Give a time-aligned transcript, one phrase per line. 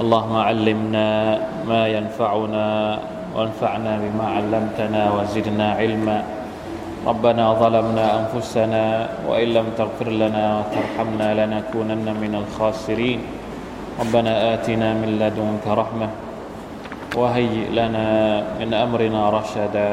[0.00, 1.08] اللهم علمنا
[1.70, 2.68] ما ينفعنا
[3.36, 6.18] وانفعنا بما علمتنا وزدنا علما
[7.06, 8.84] ربنا ظلمنا أنفسنا
[9.28, 13.20] وإن لم تغفر لنا وترحمنا لنكونن من الخاسرين
[14.00, 16.08] ربنا آتنا من لدنك رحمة
[17.16, 18.08] وهيئ لنا
[18.60, 19.92] من أمرنا رشدا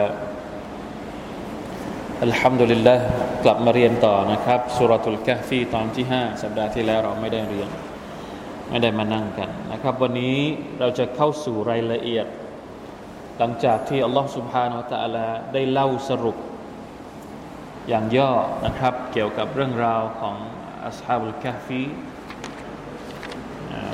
[2.27, 2.99] الحمد لله
[3.43, 7.69] กลับมาเรียนต่อนะครับสุรทูลกะฟีตอนที่ 5 สัปดาห์ที่แล้วเราไม่ได้เรียน
[8.72, 10.38] ไม่ได้มานั่งกันนะครับ วันนี้
[10.80, 12.26] เราจะเข้าสู่รายละเอียด
[13.38, 14.74] หลังจากที่อัลลอฮฺสุบฮานา
[15.04, 16.36] อัลลอฮได้เล่าสรุป
[17.88, 18.32] อย่างย่อ
[18.66, 20.36] นะครับ เกี่ยวกับเรื่องราวของ
[20.86, 21.82] อัสฮาบุลกะฟี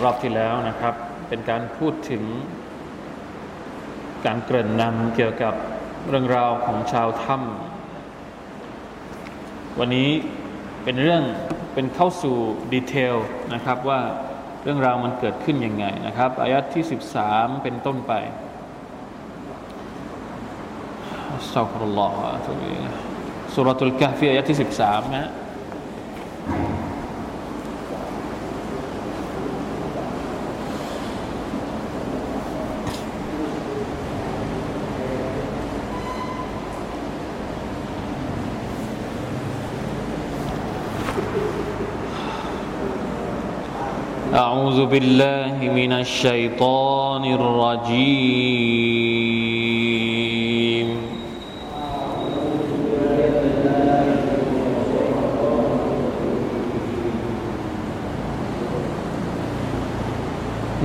[0.02, 0.94] รอบที่แล้วนะครับ
[1.28, 2.24] เป็นการพูดถึง
[4.26, 5.54] การเกริ่นนำเกี่ยวกับ
[6.08, 10.10] เรื่องราวของชาวถ้ำวันนี้
[10.84, 11.22] เป็นเรื่อง
[11.74, 12.36] เป็นเข้าสู่
[12.72, 13.16] detail
[13.54, 16.84] นะครับว่า เรื่องราวมันเกิดขึ้นยังไงนะครับอายัดที่
[17.22, 18.12] 13 เป็นต้นไป
[21.32, 22.72] أستغفر الله ทุลี
[23.54, 25.28] سورة الكهف อายัดที่ 13 นะ
[44.78, 47.98] أعوذ بالله من الشيطان الرجيم.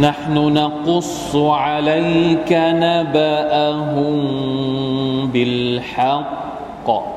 [0.02, 4.18] نحن نقص عليك نبأهم
[5.34, 7.13] بالحق.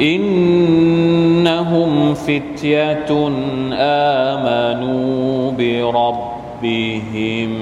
[0.00, 3.28] إنهم فتية
[3.72, 7.52] آمنوا بربهم.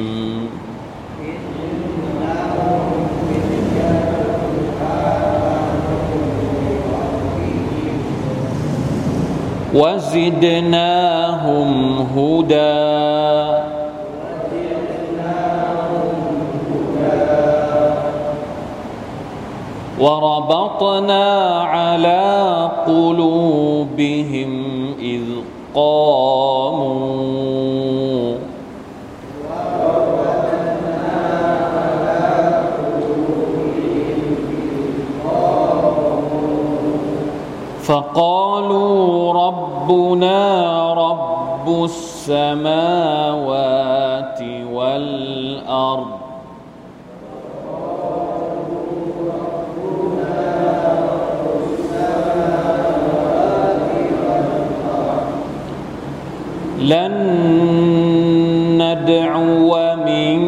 [9.74, 11.70] وزدناهم
[12.16, 13.53] هدى.
[20.04, 21.26] وربطنا
[21.62, 22.24] على
[22.86, 24.52] قلوبهم
[25.00, 25.22] إذ
[25.74, 27.24] قاموا.
[37.84, 40.38] فقالوا ربنا
[40.94, 43.73] رب السماوات
[56.84, 57.16] لن
[58.80, 59.72] ندعو
[60.06, 60.38] من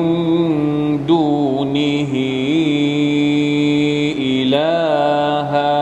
[1.07, 2.13] دونه
[4.21, 5.77] إلها.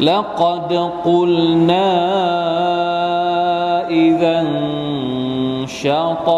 [0.00, 0.72] لقد
[1.04, 1.90] قلنا
[3.90, 4.38] إذا
[5.66, 6.37] شططا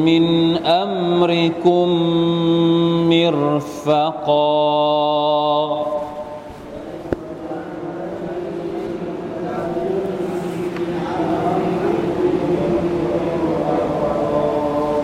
[0.05, 0.25] من
[0.65, 1.87] امركم
[3.09, 4.45] مرفقا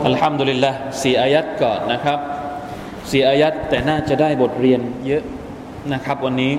[0.07, 0.71] อัลฮัมดุลิลละ
[1.03, 2.19] สี่อายัดก่อนนะครับ
[3.11, 5.23] สี่อายัดแต่น่าจะได้บทเรียนเยอะ
[5.93, 6.53] นะครับ วันนี้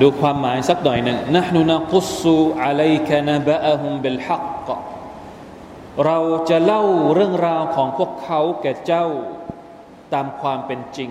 [0.00, 4.68] ดูความหมายสักหน่อยหนึ่งนะนูนักุสุอะลัยกะนบะอะฮุมบิลฮัก
[6.06, 6.18] เรา
[6.50, 6.82] จะเล่า
[7.14, 9.06] เรื่องราวของพวกเขาแก่เจ้า
[10.12, 11.10] ตามความเป็นจริง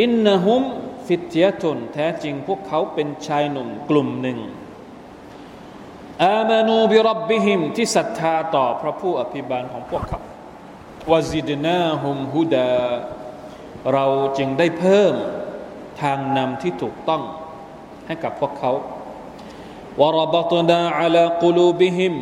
[0.00, 0.62] อินนะฮุม
[1.06, 4.38] ฟิตยะตุนแท้จริงพวกเขาเป็นชายหนุ่มกลุ่มหนึ่ง
[6.24, 10.20] อามานูบิรับบิหิมที่ศรัทธาต่อพระผู้อภิบาลของพวกเขา
[11.10, 12.72] วาซิดนาฮุมฮุดา
[13.92, 14.06] เรา
[14.38, 15.14] จึงได้เพิ่ม
[16.02, 17.22] ทางนำที่ถูกต้อง
[18.06, 18.72] ให้กับพวกเขา
[20.00, 22.14] วรบตนาอัลกุลูบิหิม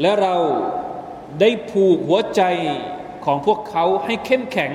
[0.00, 0.36] และเรา
[1.40, 2.42] ได้ผูกหัวใจ
[3.24, 4.72] ของพวกเขาให้เข้มแข็ง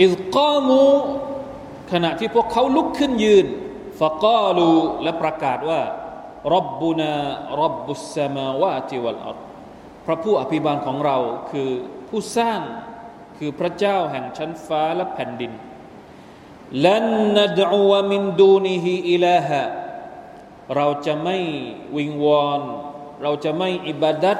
[0.00, 0.84] อิสกามู
[1.92, 3.46] ขณะที่พวกเขาลุกขึ้นยืน
[4.00, 4.70] ฟะกาลู
[5.02, 5.80] และประกาศว่า
[6.54, 7.14] รับบุนา
[7.62, 9.38] รับบุสมาวาติวัลอัล
[10.06, 11.16] พระผู้อภิบาลของเรา
[11.50, 11.70] คือ
[12.08, 12.60] ผู้สร้าง
[13.37, 15.51] คือพระเจ้าแห่งชั้นฟ้าและแผ่นดิน
[16.85, 17.05] ลัน
[17.35, 19.61] นัดอูวมินดูนิฮิอิลาฮะ
[20.75, 21.37] เราจะไม่
[21.97, 22.61] วิงวอน
[23.23, 24.37] เราจะไม่อิบาดัต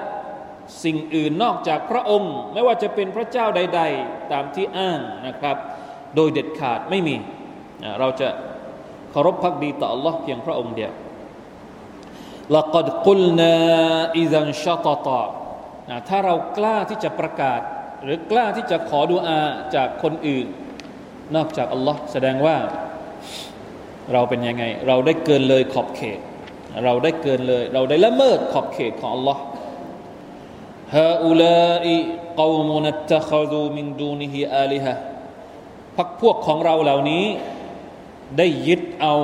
[0.84, 5.58] สิ่งอื่นนอกจากพระองค์ ไม่ว่าจะเป็นพระเจ้าใด ๆ ตามที่อ้างนะครับ
[6.16, 7.16] โดยเด็ดขาดไม่มี
[8.00, 8.28] เราจะ
[9.12, 10.94] เคารพพักดีต่อ Allah เพียงพระองค์เดียว
[12.56, 13.56] لقد قلنا
[14.22, 15.08] إذا انشطط
[16.08, 17.62] ถ้าเรากล้าที่จะประกาศ
[18.05, 19.41] หรือกล้าที่จะขอดุอา
[19.75, 20.47] จากคนอื่น
[21.37, 22.57] นอกจากอัลลอฮ์แสดงว่า
[24.13, 26.19] เราเป็นยังไง เราได้เกินเลยขอบเขต
[26.85, 29.43] เราได้เกินเลย เราได้ละเมิดขอบเขตของอัลลอฮ์
[30.95, 31.97] ฮาอุลาอิ
[32.41, 34.95] กอมุนัตตะคดูมินดูนิฮิอาลิฮะ
[35.97, 37.25] พักพวกของเราเหล่านี้
[38.39, 39.15] ได้ยึดเอา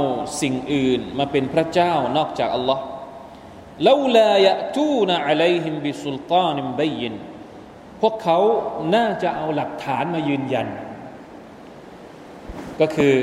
[0.41, 2.83] สิ่งอื่นมาเป็นพระเจ้านอกจากอัลลอฮ์
[3.87, 7.15] ลาลายะตูนอะลัยฮิมบิสุลตานิมบยิน
[8.02, 8.38] พวกเขา
[8.96, 10.68] น่าจะเอาหลักฐานมายืนยัน
[12.80, 13.14] ก็คือ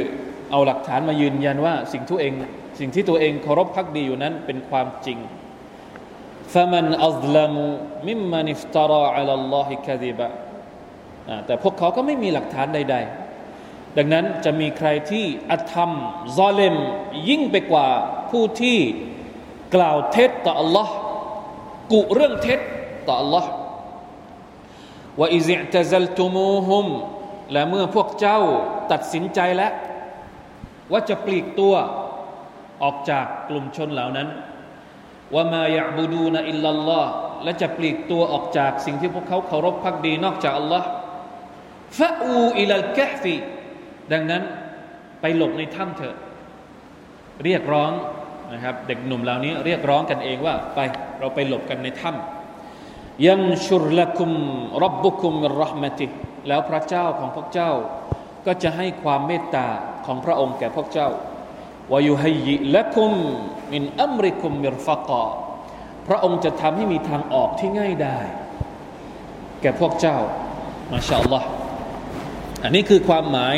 [0.51, 2.33] เอาหลักฐานมายืนยันว่าสิ่งที่เอง
[2.81, 5.19] สิ่งที่ตัวเองเคารพพักดีอยู่นั้นเป็นความจริง
[6.55, 7.55] فمن أظلم
[8.09, 10.29] ممن افترى على الله كذبا
[11.47, 12.97] แต่พวกเขาก็ไม่มีหลักฐานใด
[13.47, 15.91] ๆดังนั้นจะมีใครที่อธรรม
[16.37, 16.77] ซอเลม
[17.29, 17.89] ยิ่งไปกว่า
[18.31, 18.79] ผู้ที่
[19.75, 20.89] กล่าวเท็จต่อ Allah
[21.93, 22.61] กุเรื่องเท็จ
[23.07, 23.45] ต่อ Allah
[25.20, 26.88] ว่าอิซิตะซัลตุมูฮุม
[27.52, 28.40] และเมื่อพวกเจ้า
[28.92, 29.72] ตัดสินใจแล้ว
[30.92, 31.74] ว่าจะปลีกตัว
[32.84, 34.28] ออกจากกลุ่มชนเหล่านั้น
[35.34, 37.12] ว่ามาอยากบูดูนอิลลัลลอฮ์
[37.44, 40.88] และจะปลีกตัวออกจากสิ่งที่พวกเขาเคารพพักดีนอกจากอัลลอฮ์
[41.98, 43.36] ฟะอูอิลลกะฟี
[44.12, 44.44] ดังนั้น
[45.22, 46.16] ไปหลบในถ้ำเถอะ
[47.44, 47.92] เรียกร้อง
[48.54, 50.80] นะครับ เด็กหนุ่มเหล่านี้เรียกร้องกันเองว่าไป
[51.20, 52.37] เราไปหลบกันในถ้ำ
[53.26, 54.32] ยังชุรละคุม
[54.84, 56.08] รับบุคุมรหมติ
[56.48, 57.72] แล้วพระเจ้าของพวกเจ้า
[58.46, 59.68] ก็จะให้ความเมตตา
[60.06, 61.10] ของพระองค์แก่พวกเจ้า
[61.94, 63.12] วายุฮัยละคุม
[63.74, 65.24] มินอัมริคุมมิรฟะกอ
[66.08, 68.20] พระองค์จะทำให้มีทางออกที่ง่ายได้
[69.62, 70.18] แก่พวกเจ้า
[70.92, 71.48] มาชาอัลลอฮ์
[72.64, 73.56] อันนี้คือความหมาย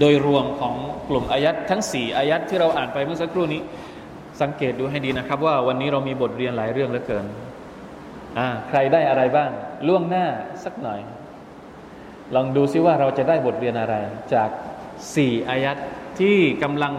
[0.00, 0.74] โดยรวมของ
[1.08, 3.60] กลุ่มอายัดทั้ง 4 อายัดที่เราอ่านไปเมื่อสักครู่นี้
[4.42, 7.26] สังเกตดูให้ดีนะครับว่าวันนี้เรามีบทเรียนหลายเรื่องเหลือเกิน
[8.67, 9.51] ใครได้อะไรบ้าง
[9.87, 10.27] ล่วงหน้า
[10.63, 10.99] สักหน่อย
[12.35, 13.95] ลองดูซิว่าเราจะได้บทเรียนอะไร
[14.33, 14.49] จาก
[15.15, 15.77] สี่อายัด
[16.19, 16.93] ที่กำลัง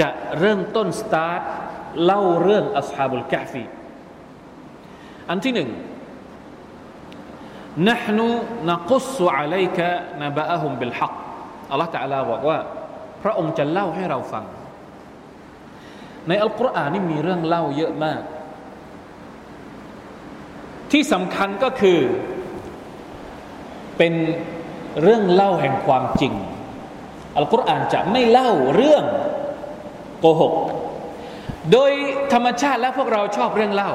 [0.00, 1.42] จะเริ่มต้นสตาร์ท
[2.04, 3.64] เล่าเรื่องอัสฮาบุลกะฟี
[5.30, 5.70] อันที่หนึ่ง
[7.90, 8.18] نحن
[8.64, 9.78] نقص عليك
[10.22, 11.16] نبأهم بالحق
[11.70, 12.58] อัลลอฮฺตะลาบอกว่า
[13.22, 14.44] พระองค์จะเล่าให้เราฟัง
[16.28, 18.20] ในอัลกุรอานนี่มีเรื่องเล่าเยอะมาก
[20.91, 21.99] ที่สำคัญก็คือ
[23.97, 24.13] เป็น
[25.01, 26.33] เรื่องเล่าแห่งความจริง
[27.35, 29.03] อัลกุรอานจะไม่เล่าเรื่อง
[30.19, 30.53] โกหก
[31.71, 31.91] โดย
[32.33, 33.91] ธรรมชาติแล้วพวกเราชอบเรื่องเล่า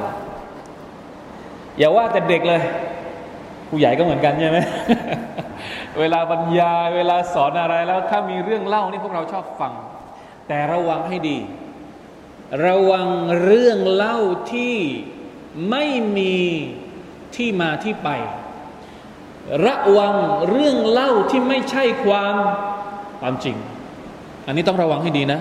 [1.78, 2.62] อย่าว่าแต่เด็กเลย
[3.68, 4.58] ผู้ใหญ่ก็เหมือนกันใช่ไหม
[5.98, 9.72] เวลาบรรยาย เวลาสอนอะไรแล้วถ้ามีเรื่องเล่านี่พวกเราชอบฟัง
[10.48, 11.38] แต่ระวังให้ดี
[12.66, 13.08] ระวัง
[13.42, 14.18] เรื่องเล่า
[14.52, 14.76] ที่
[15.70, 15.84] ไม่
[16.18, 16.38] มี
[17.36, 18.08] ที่มาที่ไป
[19.66, 20.14] ระวัง
[20.50, 22.36] เรื่องเล่าที่ไม่ใช่ความ
[23.20, 23.56] ความจริง
[24.46, 25.40] อันนี้ต้องระวังให้ดีนะ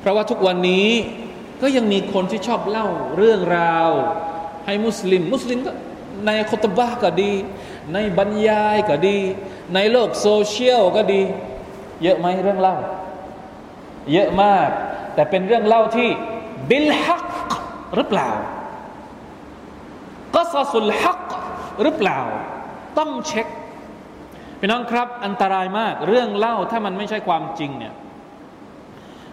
[0.00, 0.88] เพราะว่าทุกวันนี้
[1.62, 2.86] ก็ยังมีคนที่ชอบเล่า
[3.16, 3.90] เรื่องราว
[4.66, 5.72] ให้มุสลิม มุสลิมก็
[6.26, 7.32] ในคตบะก็ดี
[7.94, 9.18] ในบรรยายก็ดี
[9.74, 11.22] ในโลกโซเชียลก็ดี
[12.02, 12.76] เยอะไหมเรื่องเล่า
[14.12, 14.68] เยอะมาก
[15.14, 16.08] แต่เป็นเรื่องเล่าที่
[16.68, 17.22] บิลฮัก
[17.96, 18.30] หรือเปล่า
[20.34, 21.28] ก็ซาสุลฮัก
[21.82, 22.20] หรือเปล่า
[22.98, 23.46] ต้องเช็ค
[24.60, 27.94] พี่น้องครับ อันตรายมากเรื่องเล่าถ้ามันไม่ใช่ความจริงเนี่ย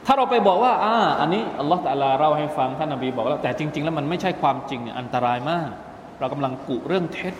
[0.05, 5.69] ถ้าเราไปบอกว่าอ่าอันนี้อัลลอฮฺตะลาเราให้ฟังท่านนบีบอกแล้วแต่จริง ๆ แล้วมันไม่ใช่ความจริงเนี่ยอันตรายมาก
[6.19, 7.35] เรากำลังกุเรื่องเท็จ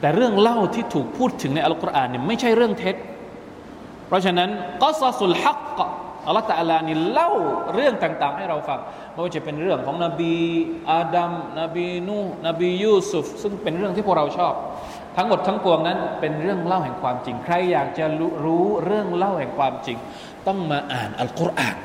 [0.00, 2.96] แต่เรื่องเล่าที่ถูกพูดถึงในอัลกุรอานเนี่ยไม่ใช่เรื่องเท็จ
[4.06, 4.50] เพราะฉะนั้น
[4.82, 5.78] ก็ซาสุลฮัก
[6.28, 7.30] อัลลอฮฺตะลานี่เล่า
[7.74, 8.80] เรื่องต่าง ๆ ให้เราฟัง
[9.12, 10.34] ไม่ว่าจะเป็นเรื่องของนบี
[10.90, 14.54] อาดัมนบีนูนบียูซุฟซึ่งเป็นเรื่องที่พวกเราชอบ
[15.16, 18.04] ทั้งหมดทั้งปวงนั้นเป็นเรื่องเล่าแห่งความจริง ใครอยากจะ
[18.44, 19.98] รู้เรื่องเล่าแห่งความจริง
[20.46, 21.76] ต้องมาอ่านอัลกุรอาน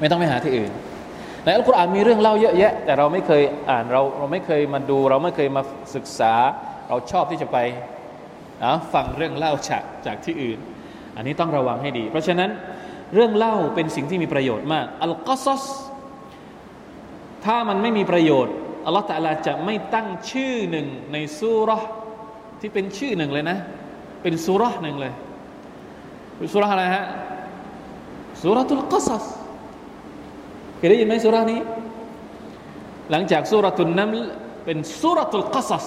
[0.00, 0.70] ไม่ต้องไปหาที่อื่น
[1.44, 5.62] ในอัลกุรอานมีเรื่องเล่าเยอะแยะ แต่เราไม่เคยอ่านเราเราไม่เคยมาดู เราไม่เคยมา
[5.94, 6.34] ศึกษา
[6.88, 7.58] เราชอบที่จะไป
[8.92, 10.58] ฟังเรื่องเล่าจากจากที่อื่น
[11.16, 12.50] อันนี้ต้องระวังให้ดี เพราะฉะนั้น
[13.14, 15.64] เรื่องเล่าเป็นสิ่งที่มีประโยชน์มากอัลกัสส
[17.44, 18.54] ถ้ามันไม่มีประโยชน์
[18.86, 21.82] อัลลอฮฺตะลาจะไม่ตั้งชื่อหนึ่งในสุรษ
[22.60, 23.58] ที่เป็นชื่อหนึ่งเลยนะ
[24.22, 25.12] เป็นสุรษหนึ่งเลย
[26.54, 27.04] สุรษอะไรฮะ
[28.42, 29.24] สุรตุลกัสส
[30.76, 31.60] เคยได้ยินไหมสุรษนี้
[33.10, 34.12] หลังจากสุรตุลนัม
[34.64, 35.86] เป็นสุรตุลกัสส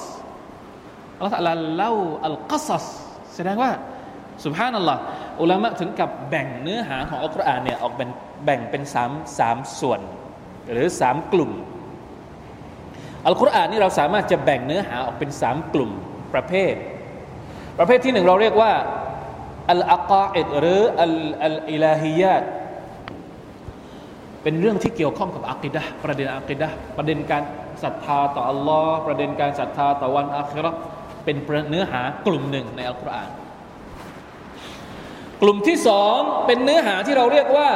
[1.16, 1.94] อัลลอฮฺตะลาเล่า
[2.26, 2.86] อัลกัสส
[3.36, 3.72] แสดงว่า
[4.46, 5.02] สุบฮานัลลอฮ์
[5.42, 8.10] อุลามะถึงกับแบ่งเนื้อหาของอัลกุรอานเนี่ยออกเป็น
[8.46, 10.00] แบ่งเป็นสามสามส่วน
[10.72, 11.52] หรือสามกลุ่ม
[13.26, 15.92] อัลกุรอานนี่เราสามารถจะแบ่งเนื้อหาออกเป็นสามกลุ่ม
[16.34, 16.74] ประเภท
[17.78, 18.74] ประเภทที่หนึ่งเราเรียกว่า
[19.72, 21.14] อัลอักาอิดหรืออัล
[21.46, 22.44] อัลอิลาฮิยาต
[24.44, 26.68] เป็นเรื่องที่เกี่ยวข้องกับอักิดะประเด็นอักิดะ
[26.98, 27.44] ประเด็นการ
[27.84, 30.66] ศรัทธาต่ออัลลอฮ์ประเด็นการศรัทธาต่อวันอาคิร
[31.26, 31.38] เป็น
[31.70, 33.30] เนื้อหากลุ่มหนึ่งในอัลกุรอาน
[35.42, 37.70] กลุ่มที่สองเป็นเนื้อหาที่เราเรียกว่า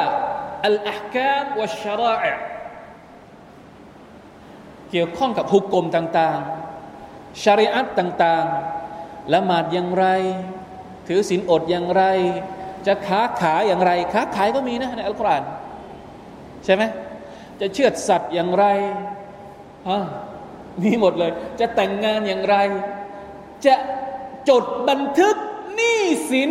[0.66, 2.14] อัลอาฮกามวะชาระ
[4.90, 10.06] เกี่ยวข้องกับฮุกกลมต่างๆชาริอัตต่างๆ ละหมาดอย่างไร
[11.06, 12.02] ถือศีลอดอย่างไร
[12.86, 15.44] จะค้าขายอย่างไร ค้าขายก็มีนะในอัลกุรอาน
[16.64, 16.82] ใช่ไหม
[17.60, 18.66] จะเชื่อสัตว์อย่างไร
[20.82, 22.56] มีหมดเลย จะแต่งงานอย่างไร
[23.66, 23.74] จะ
[24.48, 25.36] จดบันทึก
[25.74, 26.50] หนี้สิน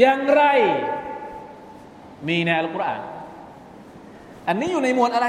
[0.00, 0.42] อย่างไร
[2.28, 3.00] มีในอัลกุรอาน
[4.48, 5.26] อันนี้อยู่ในหมวดอะไร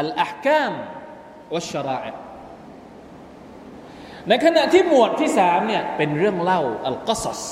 [0.00, 0.72] อัลอาฮกาม
[1.54, 2.12] วัชราอะ
[4.28, 7.42] ในขณะที่หมวดที่สามเนี่ยเป็นเรื่องเล่าอัลกัสส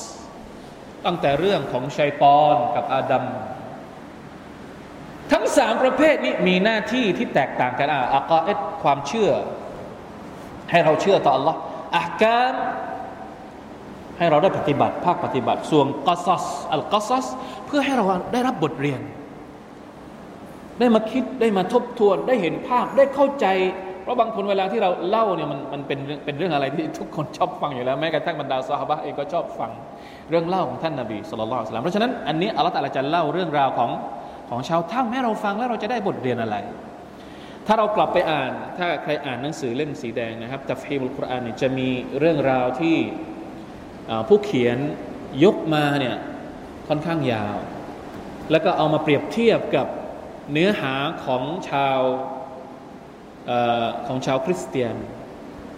[1.07, 3.25] ตั้งแต่เรื่องของชัยปอนกับอาดัม
[5.33, 9.31] ทั้งสามประเภทนี้มีหน้าที่ที่แตกต่างกันอะอักาเอตความเชื่อ
[10.71, 11.55] ให้เราเชื่อต่อ Allah
[11.99, 12.53] อักการ
[14.19, 17.27] ให้เราได้ปฏิบัติภาคปฏิบัติส่วนกัสซัสอัลกัสซัส
[17.67, 19.01] เพื่อให้เราได้รับบทเรียน
[20.79, 23.47] ได้มาคิดได้มาทบทวนได้เห็นภาพได้เข้าใจ
[24.03, 29.71] เพราะบางคนเวลาที่เราเล่าเนี่ยมันมันเป็นเป็นเรื่องอะไรที่ทุกคนชอบฟังอยู่แล้วแม้กระทั่งบรรดาซาฮาบะเองก็ชอบฟัง
[30.31, 33.91] เรื่องเล่าของท่านนาบีสุลต่านเพราะฉะนั้นอันนี้อัลลอฮฺตะลาจะเล่าเรื่องราวของ
[34.51, 36.57] ของชาวถ้ำให้เราฟังแล้วเราจะได้บทเรียนอะไร
[37.67, 42.97] ถ้าเรากลับไปอ่าน ถ้าใครอ่านหนังสือเล่มสีแดงนะครับตัฟฮีมุลกุรอานเนี่ยจะมีเรื่องราวที่
[44.29, 44.79] ผู้เขียน
[45.45, 46.17] ยกมาเนี่ย
[46.89, 47.57] ค่อนข้างยาว
[48.51, 49.87] แล้วก็เอามาเปรียบเทียบกับ
[50.53, 52.01] เนื้อหาของชาว
[53.51, 53.53] อ
[54.07, 54.95] ของชาวคริสเตียน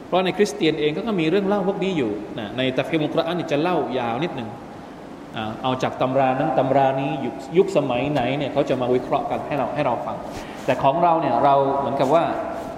[0.07, 4.49] เพราะในคริสเตียนเองก็มีเรื่องเล่าพวกนี้อยู่นะในตัฟฮิมุกรอานจะเล่ายาวนิดหนึ่ง
[5.63, 10.17] เอาจากตำรานั้นตำรานี้ยุคยุคสมัยไหนเนี่ยเขาจะมาวิเคราะห์กันให้เราให้เราฟัง
[10.65, 12.25] แต่ของเราเนี่ยเราเหมือนกับว่า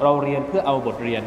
[0.02, 1.23] เราเรียนเพื่อเอาบทเรียน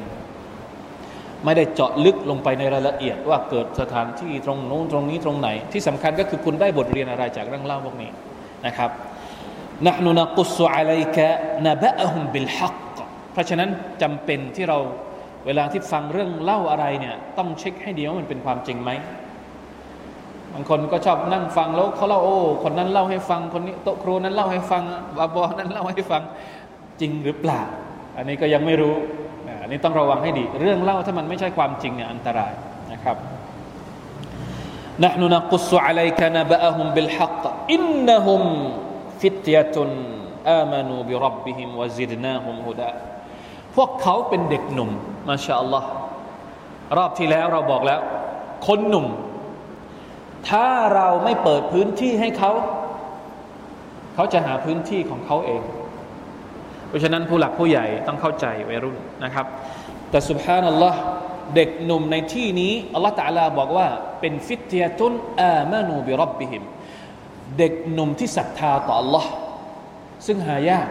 [1.46, 8.10] ไม่ได้เจาะลึกลงไปในรายละเอียดว่าเกิดสถานที่ตรงโน้นตรงนี้ตรงไหน ที่สำคัญก็คือคุณได้บทเรียนอะไรจากเรื่องเล่าพวกนี้
[8.66, 8.90] นะครับ
[9.86, 11.28] นะนุนกุสุอะลัยกะ
[11.66, 12.76] นบะฮุมบิลฮัก
[13.34, 13.70] เพราะฉะนั้น
[14.02, 14.78] จำเป็นที่เรา
[15.46, 18.92] เวลาที่ฟังเรื่องเล่าอะไรเนี่ยต้องเช็คให้ดีว่ามันเป็นความจริงไหม
[20.54, 24.84] บางคนก็ชอบนั่งฟังแล้วเขาเล่าโอ้คนนั้นเล่าให้ฟังคนนี้โต๊ะครูนั้นเล่าให้ฟัง
[25.18, 26.22] บาบอนั้นเล่าให้ฟัง
[27.00, 27.62] จริงหรือเปล่า
[28.18, 28.96] อันนี้ก็ยังไม่รู้
[29.65, 32.53] อันนี้ต้องระวังให้ดี เรื่องเล่าถ้ามันไม่ใช่ความจริงเนี่ยอันตราย
[32.93, 33.17] นะครับ
[35.07, 37.45] نحن نقص عليك نبأهم بالحق
[37.77, 38.43] إنهم
[39.21, 39.77] فتية
[40.61, 42.93] آمنوا بربهم وزدناهم هدى
[43.77, 44.91] พวกเขาเป็นเด็กหนุ่ม
[45.29, 45.89] มาชาอัลลอฮ์
[46.97, 48.01] รอบที่แล้วเราบอกแล้ว
[48.67, 49.07] คนหนุ่ม
[50.49, 52.53] ถ้าเราไม่เปิดพื้นที่ให้เขา
[54.15, 55.84] เขาจะหาพื้นที่ของเขาเอง เพ
[56.96, 59.46] ราะฉะนั้นผู้หลักผู้ใหญ่ต้องเข้าใจวัยรุ่นนะครับ
[60.10, 61.00] แต่สุบฮานัลลอฮ์
[61.56, 63.88] เด็กหนุ่มในที่นี้อัลลอฮฺตะลาบอกว่า
[64.20, 66.64] เป็นฟิตยตุนอามานูบิรับบิหิม
[67.58, 69.26] เด็กหนุ่มที่ศรัทธาต่อ Allah
[70.26, 70.88] ซึ่งหายาก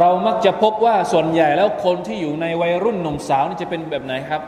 [0.00, 4.42] เรามักจะพบว่าส่วนใหญ่แล้วคนที่อยู่ในวัยรุ่นหนุ่มสาวนี่จะเป็นแบบไหนครับ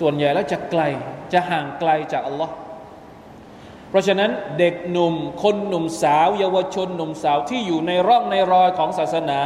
[0.00, 0.82] ส่วนใหญ่แล้วจะไกล
[1.32, 2.52] จะห่างไกลจากอัลลอฮ์
[3.88, 9.40] เพราะฉะนั้นเด็กหนุ่ม คนหนุ่มสาว เยาวชนหนุ่มสาวที่อยู่ในร่องในรอยของศาสนา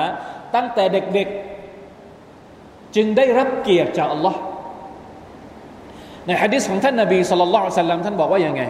[0.55, 4.38] ตั้งแต่เด็กๆ จึงได้รับเกียรติจากอัลลอฮ์
[6.26, 8.62] ในฮะดิษของท่านนาบีสุลต่านสัลลัมท่านบอกว่าอย่างไง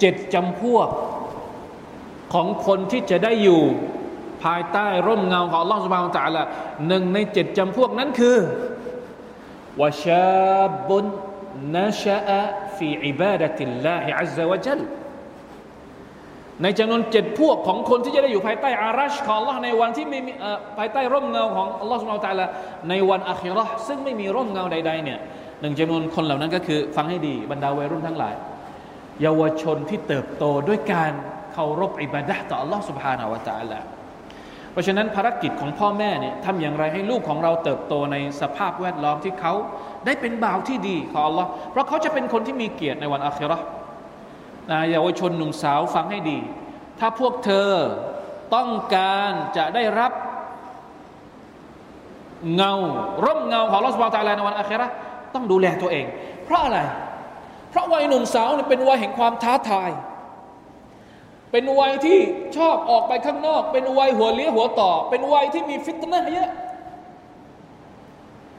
[0.00, 0.88] เจ็ดจำพวก
[2.32, 3.62] ของคนที่จะได้อยู่
[4.42, 6.42] ภายใต้ร่มเงาของอัลลอฮ์สุบานตะละ
[6.88, 8.36] หนึ่งในเจ็ดจำพวกนั้นคือ
[9.80, 11.04] วชาบุน
[11.76, 12.42] นัชอะ
[12.78, 14.80] ฟีอิบาดะติลลาฮิอัลลอวะจัล
[16.62, 20.32] ในจำนวนเจ็ดพวกของคนที่จะได้อยู่ภายใต้อารัชของ Allah ในวันที่ไม่มี
[20.78, 22.46] ภายใต้ร่มเงาของ Allah สุลตาละ
[22.88, 25.18] ในวันอัคิรอซึ่งไม่มีร่มเงาใด ๆ เนี่ย
[25.60, 28.34] หนึ่งจำนวนคนเหล่านั้นก็คือ ฟังให้ดีบรรดาวัยรุ่นทั้งหลาย
[29.22, 31.12] เยาวชนที่เติบโตด้วยการ
[31.52, 33.80] เคารพอิบาดะต่อ Allah سبحانه แวะตาละ
[34.76, 39.52] เพราะฉะนั้นภารกิจของพ่อแม่เนี่ยทำอย่างไรให้ลูกของเราเติบโตในสภาพแวดล้อมที่เขา
[40.06, 43.58] ได้เป็นบ่าวที่ดีของลลอฮ์เพราะเขาจะเป็นคนที่มีเกียรติในวันอาครา
[44.70, 46.38] นะเยาวชนหนุ่มสาวฟังให้ดี
[46.98, 47.70] ถ้าพวกเธอ
[48.54, 50.12] ต้องการจะได้รับ
[52.54, 52.72] เงา
[53.24, 54.86] ร่มเงาของลอสบาตาลในวันอาครา
[55.34, 56.06] ต้องดูแลตัวเอง
[56.44, 56.78] เพราะอะไร
[57.70, 59.90] เพราะวัยหนุ่มสาวเป็นวัยแห่งความท้าทาย
[61.56, 62.20] เป็นวัยที่
[62.56, 66.50] ชอบออกไปข้างนอก เป็นวัยหัวเลี้ยหัวต่อ เป็นวัยที่มีฟิตนะเยอะ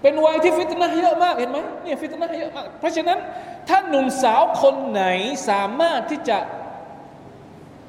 [0.02, 3.18] เป็นวัยที่ฟิตนะเยอะมากเห็นไหมเนี่ยฟิตนะเยอะมากเพราะฉะนั้น
[3.70, 5.04] ถ้าหนุ่มสาวคนไหน
[5.50, 6.38] สามารถที่จะ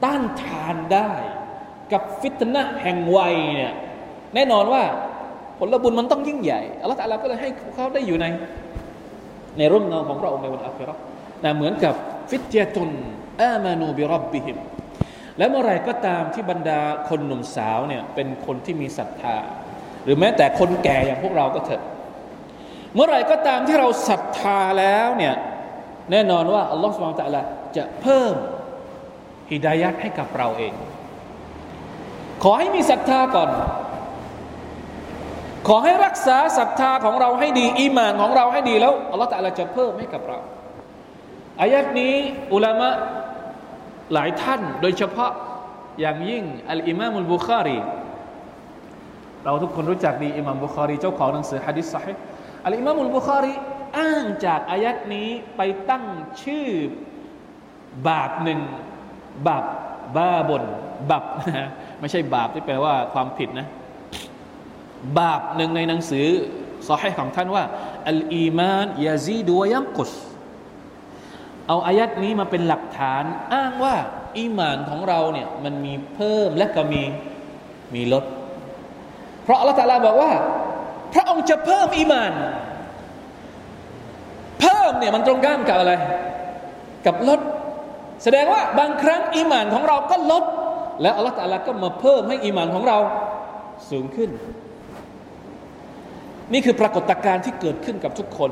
[0.04, 1.10] ต้านทานได้
[1.92, 3.72] กับฟิตนะแห่งวัยเนี่ย
[4.34, 4.82] แน่นอนว่า
[5.58, 8.26] ผลบุญมันต้องยิ่งใหญ่อัลลอฮฺก็เลยให้เขาได้อยู่ใน
[9.58, 10.94] ในร่มเงาของพระองค์ในวันอัครา
[11.44, 11.94] นะเหมือนกับ
[12.30, 12.90] ฟิตยตุน
[13.42, 14.58] อามานูบิรับบิฮิม
[15.38, 19.36] และเมื่อไรก็ตามที่บรรดาคนหนุ่มสาวเนี่ยเป็นคนที่มีศรัทธา
[20.04, 21.82] หรือแม้แต่คนแก่อย่างพวกเราก็เถอะ
[22.94, 25.34] เมื่อไรก็ตามที่เราศรัทธาแล้วเนี่ย
[26.10, 27.42] แน่นอนว่าอัลลอฮฺสุบานตะละ
[27.76, 28.34] จะเพิ่ม
[29.50, 30.72] ฮิดายัดให้กับเราเอง
[32.42, 33.50] ขอให้มีศรัทธาก่อน
[35.68, 40.38] ขอให้รักษาศรัทธาของเราให้ดี อีมานของเราให้ดีแล้วอัลลอฮฺตะละจะเพิ่มให้กับเรา
[41.60, 42.14] อายัดนี้
[42.54, 42.90] อุลามะ
[44.14, 45.32] หลายท่านโดยเฉพาะ
[46.00, 47.78] อย่างยิ่งอัลอิมามุลบุคารี
[49.44, 52.12] เราทุกคนรู้จักดีอิมามบุคารีเจ้าของหนังสือฮะดิษสฮิ
[52.64, 53.54] อัลอิมามุลบุคารี
[53.98, 56.04] อ้างจากอายัดนี้ไปตั้ง
[56.42, 56.68] ชื่อ
[58.08, 58.60] บาปหนึ่ง
[59.48, 59.64] บาป
[60.16, 60.64] บ้าบน
[61.10, 61.24] บาป
[62.00, 63.66] ไม่ใช่บาปที่แปลว่าความผิดนะ
[65.18, 66.26] บาปหนึ่งในหนังสือ
[66.86, 67.64] สอให้ของท่านว่า
[68.08, 70.12] อัลอีมานยาซีดวยัมกุส
[71.68, 73.94] เอาอายัดนี้มาเป็นหลักฐานอ้างว่า
[74.38, 77.02] อีมานของเราเนี่ยมันมีเพิ่มและก็มี
[77.94, 78.24] มีลด
[79.44, 80.32] เพราะอัลลอฮฺตาลาบอกว่า
[81.12, 82.32] พระองค์จะเพิ่มอีมาน
[84.60, 85.92] เพิ่มเนี่ยมันตรงข้ามกับอะไร
[87.06, 87.40] กับลด
[88.22, 90.44] แสดงว่าบางครั้งอีมานของเราก็ลด
[91.02, 92.98] แล้วอัลลอฮฺตาลาก็มาเพิ่มให้อีมานของเรา
[93.90, 94.30] สูงขึ้น
[96.52, 98.50] นี่คือปรากฏการณ์ที่เกิดขึ้นกับทุกคน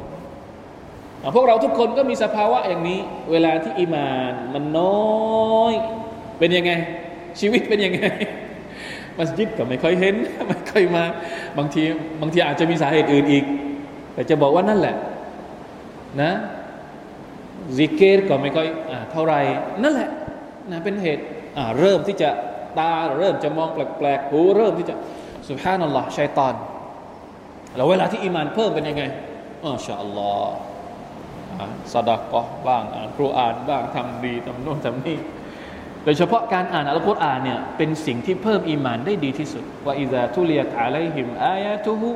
[1.34, 3.00] พวกเราทุกคนก็มีสภาวะอย่างนี้
[3.30, 4.96] เวลาที่อีมานมันน้
[5.60, 5.74] อย
[6.38, 6.72] เป็นยังไง
[7.40, 8.04] ชีวิตเป็นยังไง
[9.18, 10.14] มัสยิดก็ไม่ค่อยเห็น
[10.48, 11.04] ไม่ค่อยมา
[11.58, 11.82] บางที
[12.20, 13.44] บางทีอาจจะมีสาเหตุอื่นอีก
[14.14, 14.96] แต่จะบอกว่านั่นแหละ
[16.22, 16.32] นะ
[17.76, 19.34] ซิกเกตก็ไม่ค่อยอเท่าไร
[19.82, 20.10] นั่นแหละ
[20.70, 21.22] นะเป็นเหตุ
[21.78, 22.30] เริ่มที่จะ
[22.78, 24.94] ตาเริ่มจะมองแปลกๆหูเริ่มที่จะ
[25.48, 26.54] สุภานัลลอฮ์ชัยตอน
[27.76, 29.02] แล้วเวลาที่อีมานเพิ่มเป็นยังไง
[29.64, 30.56] อัลชาอัลลอฮ์
[31.92, 35.18] สดากะบ้างอ่านครูอ่านบ้างทำดีทำโน่นทำนี่
[36.04, 42.08] โดยเฉพาะการอ่านอัลกุรอานเนี่ยเป็นสิ่งที่เพิ่มอีมานได้ดีที่สุดว่าอิซาทุเลียตอะลัยฮิมอายะตุฮุ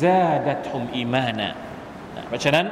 [0.00, 1.50] ซาดัตฮุมอีมานะ
[2.28, 2.66] เพราะฉะนั้น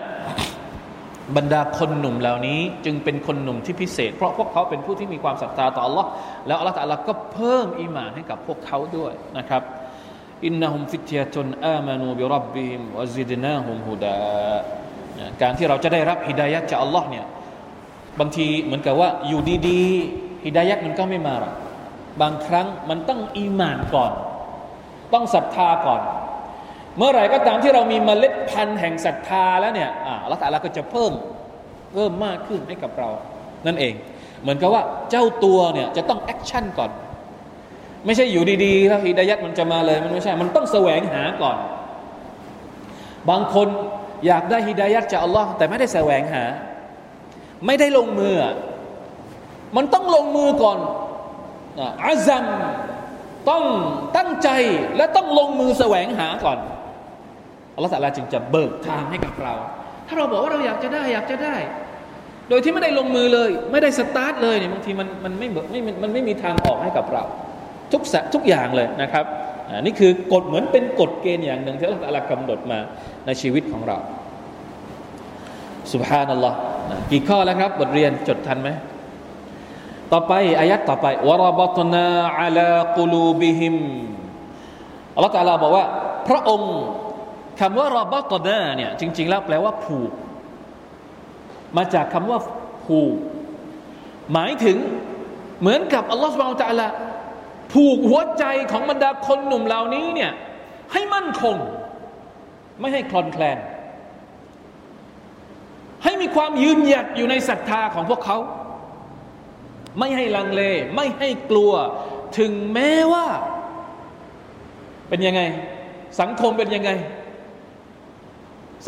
[1.37, 6.07] บรรดาคนหนุ่มเหล่านี้จึงเป็นคนหนุ่มที่พิเศษ เพราะพวกเขาเป็นผู้ที่มีความศรัทธาต่อ Allah
[6.47, 9.63] แล้ว Allah ตะลาก็เพิ่มอีมานให้กับพวกเขาด้วยนะครับ
[10.47, 14.19] อินนะฮุมฟิตยะตุนอามานูบิรับบิฮิมวะซิดนาฮุมฮุดา
[15.43, 17.27] การที่เราจะได้รับฮิดายะจาก Allah เนี่ย
[18.21, 21.55] บางทีเหมือนกับว่าอยู่ดีๆฮิดายะมันก็ไม่มาหรอก
[22.23, 24.13] บางครั้งมันต้องอีมานก่อน
[25.13, 26.01] ต้องศรัทธาก่อน
[26.99, 31.13] เมื่อไหร่ก็ตามที่เรามีเมล็ดพันธุ์แห่งศรัทธาแล้วเนี่ยอ่าละตาลาก็จะเพิ่ม
[31.93, 33.09] เพิ่มมากขึ้นให้กับเรา
[33.67, 33.95] นั่นเอง
[34.43, 36.91] เหมือนกับว่าเจ้าตัวเนี่ยจะต้องแอคชั่นก่อน
[38.07, 41.57] ไม่ใช่อยู่ดีๆแล้วฮิดายัดมันจะมาเลยมันไม่ใช่ มันต้องแสวงหาก่อน
[43.31, 43.69] บางคน
[44.27, 46.45] อยากได้ฮิดายัดจากอัลลอฮ์แต่ไม่ได้แสวงหา
[47.67, 48.35] ไม่ได้ลงมือ
[49.77, 50.79] มันต้องลงมือก่อน
[52.07, 52.45] อาซัม
[53.51, 53.65] ต้อง
[54.17, 54.49] ตั้งใจ
[54.97, 56.59] และต้องลงมือแสวงหาก่อน
[57.75, 59.55] อัลลอฮฺสัลาจึงจะเบิกทางให้กับเรา
[60.07, 61.57] ถ้าเราบอกว่าเราอยากจะได้อยากจะได้
[62.49, 67.23] โดยที่ไม่ได้ลงมือเลย ไม่ได้สตาร์ทเลยเนี่ยบางทีมันมันไม่ไม่มันไม่มีทางออกให้กับเรา
[67.93, 69.25] ทุกสทุกอย่างเลยนะครับ
[69.73, 72.79] อันนี้คือกฎเหมือนเป็นกฎเกณฑ์อย่างหนึ่งที่อัลลอฮฺกำหนดมา
[73.27, 73.97] ในชีวิตของเรา
[75.93, 76.57] สุบฮานัลลอฮ์
[77.11, 78.71] กี่ข้อแล้วครับ บทเรียนจดทันไหม
[80.13, 82.07] ต่อไปอายัดต่อไปวรบัตนา
[82.39, 83.77] อัลากลูบิฮิม
[85.15, 85.85] อัลลอฮฺตาลาบอกว่า
[86.29, 86.75] พระองค์
[87.61, 90.13] คำว่ารบัตนาเนี่ยจริง ๆ แล้วแปลว่าผูก
[91.77, 92.39] มาจากคำว่า
[92.85, 93.17] ผูก
[94.33, 94.77] หมายถึง
[95.61, 96.89] เหมือนกับอัลลอฮฺสุบฮานตะละ
[97.73, 100.33] ผูกหัวใจของบรรดาคนหนุ่มเหล่านี้เนี่ย
[100.93, 101.57] ให้มั่นคง
[102.81, 103.59] ไม่ให้คลอนแคลน
[106.05, 108.39] ให้มีความยืนหยัดอยู่ในศรัทธาของพวกเขา
[109.99, 110.63] ไม่ให้ลังเล
[110.97, 111.73] ไม่ให้กลัว
[112.39, 113.27] ถึงแม้ว่า
[115.09, 115.43] เป็นยังไง
[116.21, 116.91] สังคมเป็นยังไง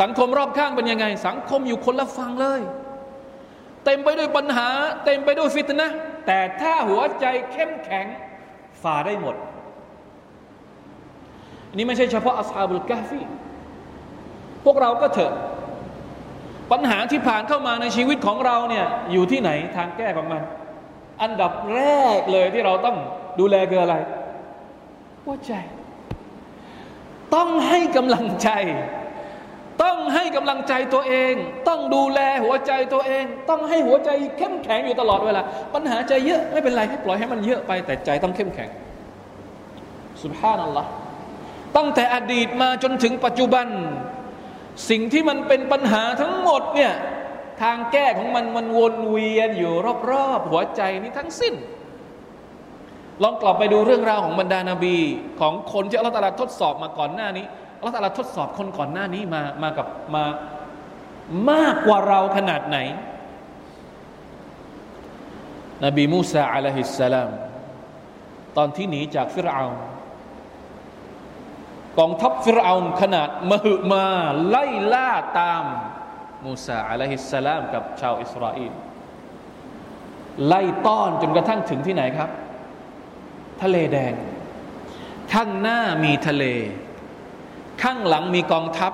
[0.01, 2.61] สังคมรอบข้างเป็นยังไง สังคมอยู่คนละฝั่งเลย
[3.85, 4.69] เต็มไปด้วยปัญหา
[5.05, 5.91] เต็มไปด้วยฟิตนะ
[6.27, 8.07] แต่ถ้าหัวใจเข้มแข็ง
[8.83, 9.37] ฝ่าได้หมด
[11.77, 13.21] นี่ไม่ใช่เฉพาะอัสฮาบุลกาฟี
[14.65, 15.33] พวกเราก็เถอะ
[16.73, 20.43] ปัญหาที่ผ่านเข้ามาในชีวิตของเราเนี่ย อยู่ที่ไหนทางแก้ของมัน
[21.23, 21.83] อันดับแร
[22.19, 22.97] กเลยที่เราต้อง
[23.41, 23.95] ดูแลคืออะไร
[25.25, 25.53] หัวใจ
[27.35, 28.51] ต้องให้กำลังใจ
[29.83, 31.35] ต้องให้กำลังใจตัวเอง
[31.69, 35.41] ต้องดูแลหัวใจตัวเอง ต้องให้หัวใจเข้มแข็งอยู่ตลอดเวลา
[35.75, 38.69] ปัญหาใจเยอะไม่เป็นไรให้ปล่อยให้มันเยอะไป แต่ใจต้องเข้มแข็ง
[40.23, 40.89] สุภาพนัลลอฮ์
[41.77, 43.67] ตั้งแต่อดีตมาจนถึงปัจจุบัน
[44.91, 46.93] สิ่งที่มันเป็นปัญหาทั้งหมดเนี่ย
[47.63, 49.75] ทางแก้ของมันมันวนเวียนอยู่
[50.11, 51.55] รอบๆหัวใจนี้ทั้งสิ้น
[53.23, 54.97] ลองกลับไปดูเรื่องราวของบรรดานาบี
[55.41, 57.47] ของคนที่อัลลอฮฺตรัสทดสอบมาก่อนหน้านี้
[57.79, 60.25] อัลลอฮฺทดสอบคนก่อนหน้านี้มามากับมา
[61.51, 62.79] มากกว่าเราขนาดไหน
[65.85, 67.31] นบีมูซาอะลัยฮิสสลาม
[68.57, 69.65] ตอนที่หนีจากฟิรเอา
[71.99, 74.07] กองทัพฟิรเอาขนาดมหึมา
[74.51, 75.65] ไล่ล่าตาม
[76.45, 78.73] มูซาอะลัยฮิสสลามกับชาวอิสราเอล
[80.47, 82.31] ไล่ต้อนจนกระทั่งถึงที่ไหนครับ
[83.63, 84.15] ทะเลแดง
[85.33, 86.45] ข้างหน้ามีทะเล
[87.83, 88.93] ข้างหลังมีกองทัพ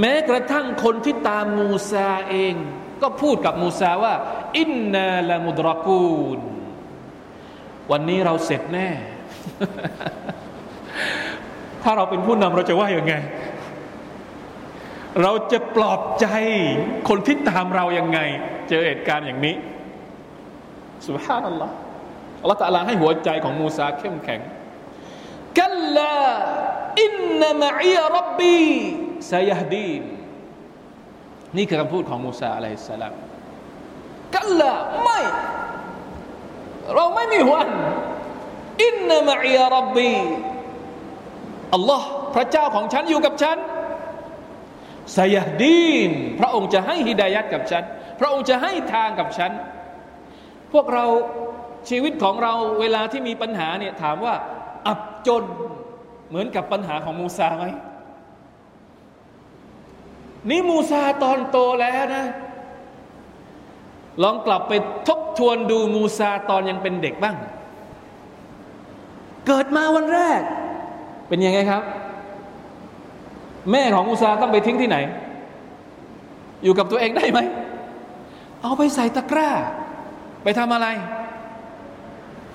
[0.00, 2.54] แม้กระทั่งคนที่ตามมูซาเอง
[3.02, 4.14] ก็พูดกับมูซาว่า
[4.58, 6.38] อินนาละมุดรกูล
[7.90, 8.88] วันนี้เราเสร็จแน่
[11.82, 13.14] ถ้าเราเป็นผู้นำเราจะว่าอย่างไง
[15.22, 16.26] เราจะปลอบใจ
[17.08, 18.18] คนที่ตามเรายังไง
[18.68, 19.54] เจอเหตุการณ์อย่างนี้
[21.06, 21.74] สุภาพนัลลอฮ์
[22.40, 24.40] อัลลอฮฺตะลาให้หัวใจของมูซาเข้มแข็ง
[25.60, 26.14] กัลลา
[27.02, 28.60] อินนามะอีรับบี
[29.32, 30.02] ซายฮดีน
[31.56, 33.14] นี่คือคำพูดของมูซาอะลัยฮิสสลาม
[34.36, 35.20] กัลลาไม่
[36.94, 37.68] เราไม่มีวัน
[38.84, 40.12] อินนามะอีรับบี
[41.74, 43.58] อัลลอฮ์พระเจ้าของฉันอยู่กับฉัน
[45.18, 46.10] สยดีน
[46.40, 47.84] พระองค์จะให้ฮิดายัดกับฉัน
[48.20, 49.52] พระองค์จะให้ทางกับฉัน
[50.72, 51.04] พวกเรา
[51.88, 54.34] ชีวิตของเราเวลาที่มีปัญหาเนี่ยถามว่า
[54.86, 55.44] อับจน
[56.28, 57.64] เหมือนกับปัญหาของมูซาไหม
[60.50, 62.24] นี่มูซาตอนโตแล้วนะ
[64.22, 64.72] ลองกลับไป
[65.08, 67.36] ทบทวนดูมูซาตอนยังเป็นเด็กบ้าง
[69.46, 70.40] เกิดมาวันแรก
[71.28, 71.82] เป็นยังไงครับ
[73.70, 74.96] แม่ของมูซาต้องไปทิ้งที่ไหน
[76.64, 77.38] อยู่กับตัวเองได้ไหม
[78.62, 79.50] เอาไปใส่ตะกร้า
[80.42, 80.86] ไปทำอะไร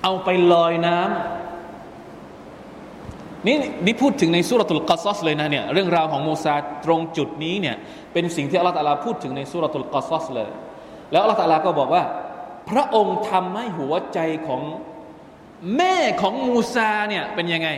[0.02, 1.37] เอาไปลอยน้ำ
[3.47, 6.55] นี่นี่พูดถึงในสุรตุลกัสซัสเลยนะเนี่ยเรื่องราวของมูซา
[6.85, 7.75] ตรงจุดนี้เนี่ย
[8.13, 10.49] เป็นสิ่งที่อัลลอฮฺตะลาพูดถึงในสุรตุลกัสซัสเลย
[11.11, 12.03] แล้วอัลลอฮฺตะลาก็บอกว่า
[12.69, 14.61] พระองค์ทำให้หัวใจของ
[15.77, 17.69] แม่ของมูซาเนี่ยเป็นยังไง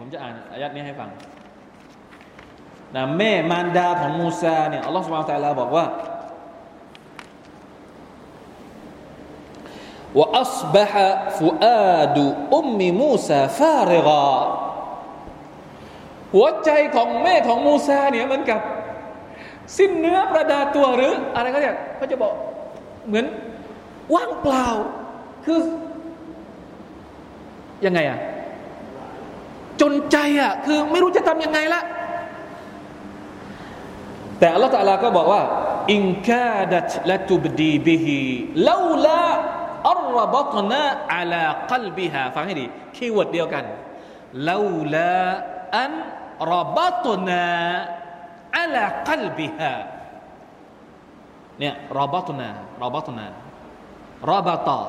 [0.00, 1.10] ผมจะอ่านอายัดนี้ให้ฟัง
[2.94, 5.86] นะแม่มารดาของมูซาเนี่ยอัลลอฮฺสุบานตะลาบอกว่า
[10.18, 10.92] وأصبح
[11.38, 12.18] فؤاد
[12.54, 14.28] أم موسى فارغا
[16.35, 18.59] หัวใจของแม่ของมูซาเนี่ยเหมือนกับ
[19.77, 22.33] สิ้นเนื้อประดาตัวหรืออะไรก็เนี่ยเขาจะบอก
[23.07, 23.25] เหมือน
[24.13, 24.67] ว่างเปล่า
[25.45, 25.59] คือ
[27.85, 28.19] ยังไงอะ
[29.81, 31.81] จนใจอะคือไม่รู้จะทำยังไงละ
[34.39, 35.41] แต่อัลลอฮฺตะลาก็บอกว่า
[35.93, 38.17] อินคาดัตละตุบดีบิฮิ
[38.69, 42.65] لولا أن ربطنا على قلبها ฟังให้ดี
[42.97, 43.63] keyword เดียวกัน
[44.49, 45.93] لولا أن
[46.53, 49.73] ربطنا على قلبها
[51.59, 54.81] เนี่ย ربطنا ربطنا ربطنا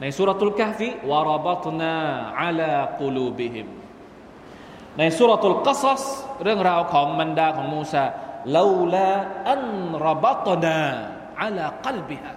[0.00, 3.68] ใน سورة الكهف وربطنا على قلوبهم
[4.98, 6.02] ใน سورة القصص
[6.44, 8.04] เรื่องราวของบรรดาของมูซา
[8.56, 9.08] ลาลา
[9.52, 9.64] อัน
[10.06, 10.78] รบัตนา
[11.42, 12.32] อัลากัลบิฮา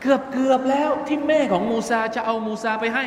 [0.00, 3.06] เกือบเกือบแล้วที่แม่ของมูซาจะเอามูซาไปให้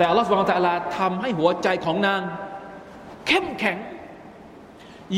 [0.00, 2.20] แต่อัลลอฮฺสุบานตะลาทำให้หัวใจของนาง
[3.26, 3.76] เข้มแข็ง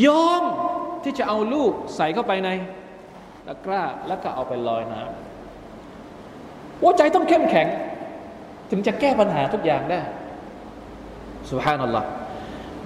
[0.07, 0.43] ยอม
[1.05, 2.51] ที่จะเอาลูกใส่เข้าไปใน
[3.47, 7.67] ตะกร้าแล้วก็เอาไปลอยน้ำหัวใจต้องเข้มแข็ง
[8.71, 10.01] ถึงจะแก้ปัญหาทุกอย่างได้
[11.51, 12.09] สุฮานัลลอฮ์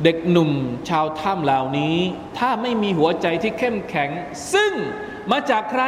[0.05, 0.51] เด็กหนุ่ม
[0.89, 1.99] ชาวถ้ำเหล่านี้
[2.39, 4.11] ถ้าไม่มีหัวใจที่เข้มแข็ง
[4.55, 4.73] ซึ่ง
[5.33, 5.83] มาจากใคร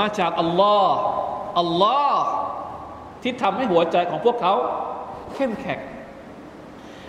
[0.00, 0.96] มาจากอัลลอฮ์
[1.58, 2.22] อัลลอฮ์
[3.22, 4.54] ที่ทำให้หัวใจของพวกเขา
[5.36, 5.80] เข้มแข็ง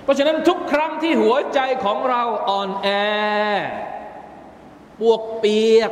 [0.03, 2.87] เพราะฉะนั้นทุกครั้งที่หัวใจของเราอ่อนแอ
[4.99, 5.91] ปวกเปียก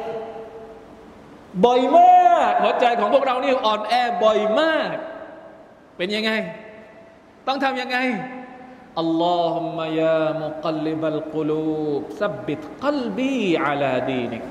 [1.65, 3.93] บ่อยมาก หัวใจของพวกเรานี่อ่อนแอ
[4.24, 4.89] บ่อยมาก
[5.98, 6.32] เป็นยังไง
[7.48, 7.98] ต้องทำยังไง
[9.00, 14.41] อัลลอฮุมะยามุกลิบัลกุลูบซับบิตกัลบีอาลาดีนิก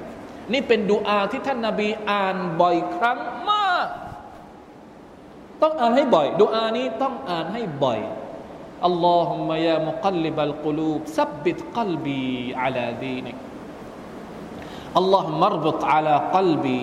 [0.53, 3.18] นี่เป็นดูอาที่ท่านนาบีอ่านบ่อยครั้ง
[3.49, 3.54] มา
[5.64, 8.00] ต้องอ่านให้บ่อยดูอานี้ต้องอ่านให้บ่อย
[8.87, 12.20] อัลลอฮุมะยามุกัลลิบัลกุลูบซับบิตกัลบี
[12.61, 13.37] อาลาดีนิก
[14.98, 16.81] อัลลอฮ์มรบุตอาลากัลบี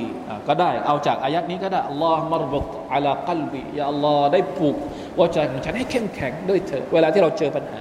[0.47, 4.75] ก็ได้เอาจากอายัดนี้ก็ได้อัลลอฮ์มรบุตอาลากัลบีอย่าอัลลอฮ์ได้ผูก
[5.17, 7.79] หัวใจของฉันให้เข้มแข็งด้วยเธอเวลาที่เราเจอปัญหา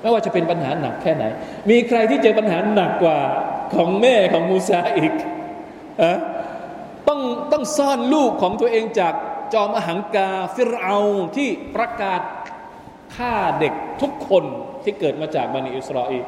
[0.00, 1.24] ไม่ว่าจะเป็นปัญหาหนักแค่ไหน
[1.70, 3.18] มีใครที่เจอปัญหาหนักกว่า
[3.74, 5.12] ของแม่ของมูซาอีก
[6.02, 6.12] อะ
[7.08, 7.20] ต้อง
[7.52, 9.14] ต้องซ่อนลูกของตัวเองจาก
[9.54, 10.96] จอมอหังกาฟิรเอา
[11.36, 12.20] ที่ประกาศ
[13.16, 14.44] ฆ่าเด็กทุกคน
[14.84, 16.24] ที่เกิดมาจากบันิอิสราเอล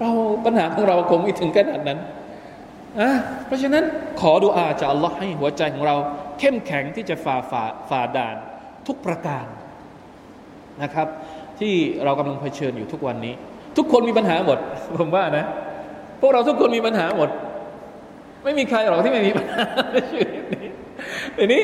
[0.00, 0.10] เรา
[0.44, 1.98] ปัญหาของเราคงไม่ถึงขนาดนั้น
[3.00, 3.10] อะ
[3.46, 3.84] เพราะฉะนั้น
[4.20, 5.96] ขอดูอาจากอัลลอฮ์ให้หัวใจของเรา
[6.38, 8.36] เข้มแข็งที่จะฝ่าฝ่าฝ่าด่าน
[8.86, 9.46] ทุกประการ
[10.82, 11.08] นะครับ
[11.60, 13.34] ที่เรากำลังเผชิญอยู่ทุกวันนี้
[13.76, 14.58] ทุกคนมีปัญหาหมด
[14.98, 15.44] ผมว่านะ
[16.20, 17.30] พวกเราทุกคนมีปัญหาหมด
[18.44, 20.68] ไม่มีใครหรอกที่ไม่มีปัญหาในชีวิตนี้
[21.36, 21.62] ทีนี้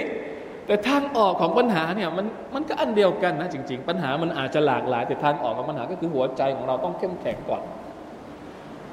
[0.69, 7.63] แต่ทางออกของปัญหาเนี่ยมันมันก็อันเดียวกันนะจริง ๆ ปัญหามันอาจจะหลากหลาย แต่ทางออกของปัญหาก็คือหัวใจของเราต้องเข้มแข็งก่อน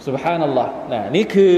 [0.05, 1.53] สุบฮานัลลอฮ์นะนี่คือ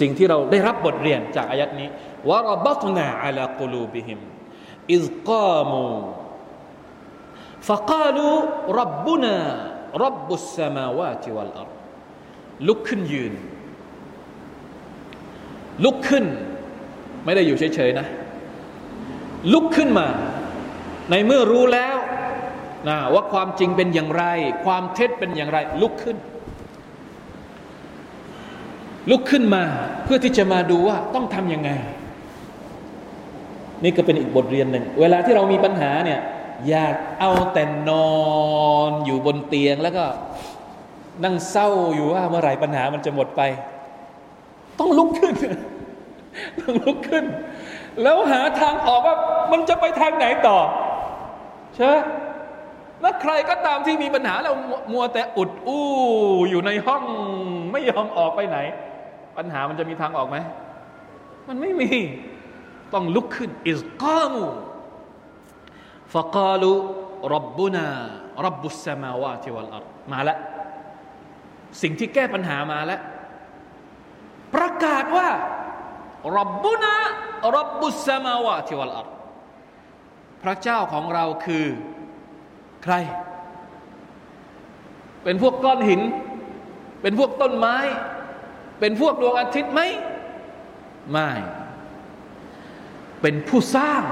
[0.00, 1.88] สิ่งที่เราได้รับบทเรียนจากอายัดนี้
[2.28, 4.18] วะรบัตนาอัลกุลูบิฮิม
[4.92, 5.86] อิซกามู
[7.68, 8.36] فقالوا
[8.80, 9.36] ربنا
[10.04, 11.76] رب السماوات والأرض.
[12.68, 13.32] ลุกขึ้นยืน
[15.84, 16.24] ลุกขึ้น
[17.24, 18.06] ไม่ได้อยู่เฉยๆนะ
[19.52, 20.06] ลุกขึ้นมา
[21.10, 21.96] ในเมื่อรู้แล้ว
[22.88, 24.24] นะว่าความจริงเป็นอย่างไร
[24.64, 26.16] ความเท็จเป็นอย่างไร ลุกขึ้น
[29.10, 29.64] ลุกขึ้นมา
[30.04, 31.70] เพื่อที่จะมาดูว่าต้องทำยังไง
[33.84, 36.20] นี่ก็เป็นอีกบทเรียนหนึ่ง เวลาที่เรามีปัญหาเนี่ย
[36.68, 36.84] อย่า
[37.20, 38.20] เอาแต่นอ
[38.88, 40.04] นอยู่บนเตียงแล้วก็
[41.24, 43.42] นั่งเศร้าอยู่ว่าเมื่อไหร่ปัญหามันจะหมดไป
[44.78, 45.34] ต้องลุกขึ้น
[46.60, 47.24] ต้องลุกขึ้น
[48.02, 49.16] แล้วหาทางออกว่า
[49.52, 50.58] มันจะไปทางไหนต่อ
[51.74, 51.94] ใช่ไหม
[53.02, 54.54] แล้วใครก็ตามที่มีปัญหาแล้ว
[54.92, 55.86] มัวแต่อุดอู้
[56.50, 57.04] อยู่ในห้อง
[57.72, 58.58] ไม่ยอมออกไปไหน
[59.36, 60.36] ปัญหามันจะมีทางออกไหม
[61.48, 61.90] มันไม่มี
[62.94, 64.44] ต้องลุกขึ้นอิสกามู
[66.14, 66.72] ฟะกาลู
[67.34, 67.88] รับบุนา
[68.46, 70.38] รับบุสมาวาติวัลอัรมาแล้ว
[71.82, 73.00] สิ่งที่แก้ปัญหามาแล้ว
[74.54, 75.28] ประกาศว่า
[76.38, 76.96] รับบุนา
[77.56, 79.08] รับบุสมาวาติวัลอัร
[80.42, 81.66] พระเจ้าของเราคือ
[82.84, 82.94] ใคร
[85.24, 86.00] เป็นพวกก้อนหิน
[87.02, 87.76] เป็นพวกต้นไม้
[88.80, 89.80] เป็นพวกดวงอาทิตย์ไหม
[91.10, 91.30] ไม่
[93.22, 94.02] เป็นผู้สร้าง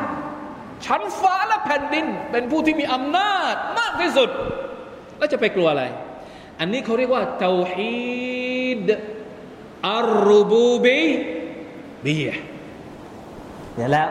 [0.87, 4.31] ชั้นฟ้าและแผ่นดิน เป็นผู้ที่มีอำนาจมากที่สุด
[5.19, 5.85] แล้วจะไปกลัวอะไร
[6.59, 8.89] อันนี้เขาเรียกว่าเตาฮีด
[9.91, 11.03] อัลรูบูบี
[12.05, 12.15] บี
[13.75, 14.09] เดี๋ยวแล้ว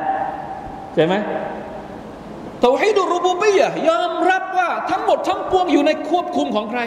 [0.94, 1.16] ใช่ไหม
[2.62, 6.82] เตาฮีดุรูบูบียะยอมรับว่าทั้งหมดทั้งปวงอยู่ในควบคุมของใคร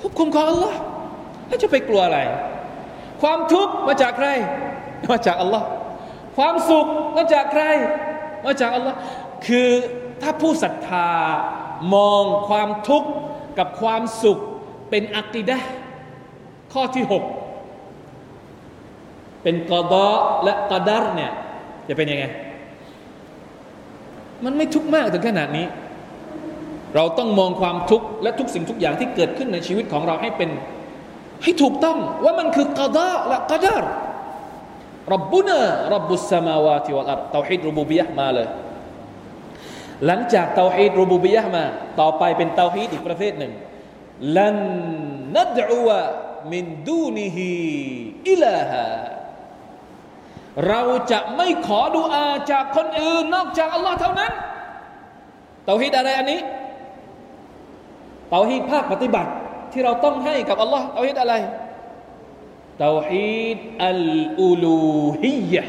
[0.00, 0.78] ควบคุมของอัลลอฮ์
[1.46, 2.18] แล้วจะไปกลัวอะไร
[3.22, 4.28] ความทุกข์มาจากใคร
[5.10, 5.66] มาจากอัลลอฮ์
[6.36, 7.64] ความสุขมาจากใคร
[8.46, 8.96] มาจากอัลลอฮ์
[9.46, 9.68] คือ
[10.22, 11.08] ถ้าผู้ศรัทธา
[11.94, 13.08] มองความทุกข์
[13.58, 14.38] กับความสุข
[14.90, 15.58] เป็นอักิดะ
[16.72, 17.24] ข้อที่หก
[19.42, 20.06] เป็นกอดอ
[20.44, 21.32] และกอดัรเนี่ย
[21.88, 22.24] จะเป็นยังไง
[24.44, 25.66] มันไม่ทุกข์มากถึงขนาดนี้
[26.94, 30.50] เราต้องมองความทุกข์และทุกสิ่งทุกอย่างที่เกิดขึ้นในชีวิตของเราให้เป็น
[31.42, 38.48] ให้ถูกต้องว่ามันคือกาดาและกาดา ربنا رب السماوات والأرض เตาฮีด ربوبية มาเลย
[40.06, 41.64] หลังจากเตาฮีด ربوبية มา
[42.00, 43.52] ต่อไปเป็นเตาฮีดอีกประเภทหนึ่ง
[44.36, 44.58] لن
[45.36, 48.84] ندعو من دونه إلها
[50.66, 50.80] เรา
[51.12, 54.32] จะไม่ขอดุอาจากคนอื่น นอกจากอัลลอฮ์เท่านั้น
[55.66, 56.40] เตาฮีดอะไรอันนี้
[58.30, 59.30] เตาฮีดภาคปฏิบัติ
[59.72, 61.34] ที่เราต้องให้กับอัลลอฮ์เตาฮีดอะไร
[62.78, 64.02] เตาฮีดอัล
[64.40, 64.78] อูลู
[65.22, 65.64] ฮียะ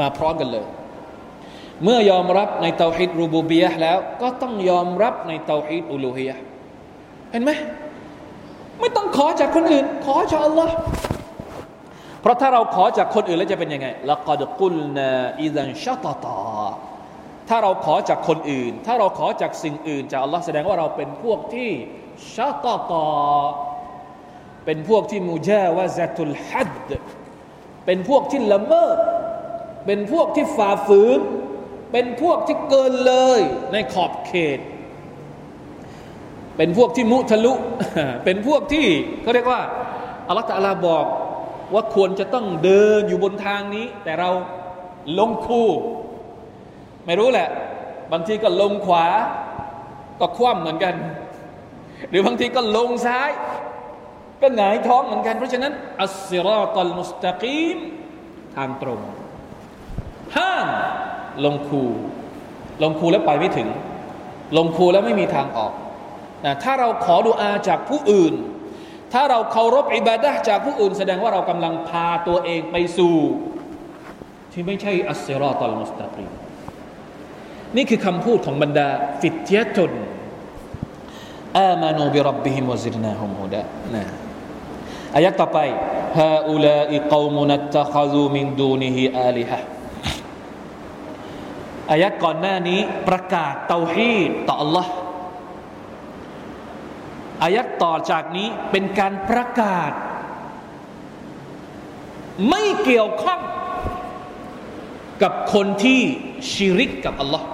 [0.00, 0.66] มาพร้อมกันเลย
[1.84, 6.36] เมื่อยอมรับในเตาฮีดรูบูบียะแล้ว ก็ต้องยอมรับในเตาฮีดอูลูฮียะ
[7.32, 7.50] เห็นไหม
[8.80, 10.72] ไม่ต้องขอจากคนอื่น ขอจากอัลลอฮ์
[12.20, 15.10] เพราะถ้าเราขอจากคนอื่นแล้วจะเป็นยังไงละกอดกุลนา
[15.42, 16.68] อิดันชัตตา
[17.48, 21.70] ถ้าเราขอจากคนอื่น ถ้าเราขอจากสิ่งอื่น จากอัลลอฮ์แสดงว่าเราเป็นพวกที่
[22.34, 23.06] ชัตตา
[24.64, 26.88] เป็นพวกที่มุจาวะซะตุลฮัด
[27.86, 28.96] เป็นพวกที่ละเมิด
[29.86, 31.20] เป็นพวกที่ฝ่าฝืน
[31.92, 33.40] เป็นพวกที่เกินเลย
[33.72, 34.58] ในขอบเขต
[36.56, 37.52] เป็นพวกที่มุทะลุ
[38.24, 38.86] เป็นพวกที่
[39.22, 39.60] เขาเรียกว่า
[40.28, 41.04] อัลลอฮฺตะลาบอก
[41.74, 44.30] ว่าควรจะต้องเดินอยู่บนทางนี้ แต่เรา
[45.18, 45.68] ลงคู่
[47.06, 47.48] ไม่รู้แหละ
[48.12, 49.06] บางทีก็ลงขวา
[50.20, 50.94] ก็คว่ำเหมือนกัน
[52.10, 53.30] หรือบางทีก็ลงซ้าย
[54.42, 57.78] ก็หงายท้องเหมือนกัน เพราะฉะนั้น อัสซิรอตัลมุสตะกีม
[58.56, 59.00] ทางตรง
[60.36, 60.66] ห้าม
[61.44, 61.82] ลงคู
[62.82, 63.68] ลงคูแล้วไปไม่ถึง
[64.56, 65.72] ลงคูแล้วไม่มีทางออก
[66.44, 68.34] นะถ้าเราขอดุอาจากผู้อื่น
[69.12, 73.16] ถ้าเราเคารพอิบาดะจากผู้อื่น แสดงว่าเรากำลังพาตัวเองไปสู่
[74.52, 76.26] ที่ไม่ใช่อัสซรอตัลมุสตากี
[77.76, 78.88] นี่คือคำพูดของบรรดา
[79.20, 79.92] ฟิตยะชน
[81.58, 83.62] อามานูบิรับบิฮิมวซิรนาฮุมฮุดะ
[83.94, 84.04] นะ
[85.16, 85.58] อายะต่อไป
[86.18, 89.58] ฮาอุลาอิกอมุนัตตะคาซูมินดูนิฮิอาลิฮะ
[91.90, 94.86] อายะก่อนหน้านี้ประกาศเตาฮีดต่อ Allah
[97.42, 99.92] อายัดต่อจากนี้เป็นการประกาศ
[102.48, 103.40] ไม่เกี่ยวข้อง
[105.22, 106.00] กับคนที่
[106.50, 107.46] ชิริกกับอัลลอฮ์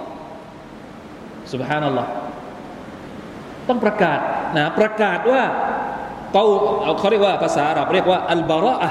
[1.51, 2.09] สุบฮานัลลอฮ์
[3.67, 4.19] ต้องประกาศ
[4.57, 5.43] นะประกาศว่า
[6.31, 6.43] เขา
[6.99, 8.89] เขาเรียกว่าภาษาอาหรับเรียกว่าอัลบาระอะ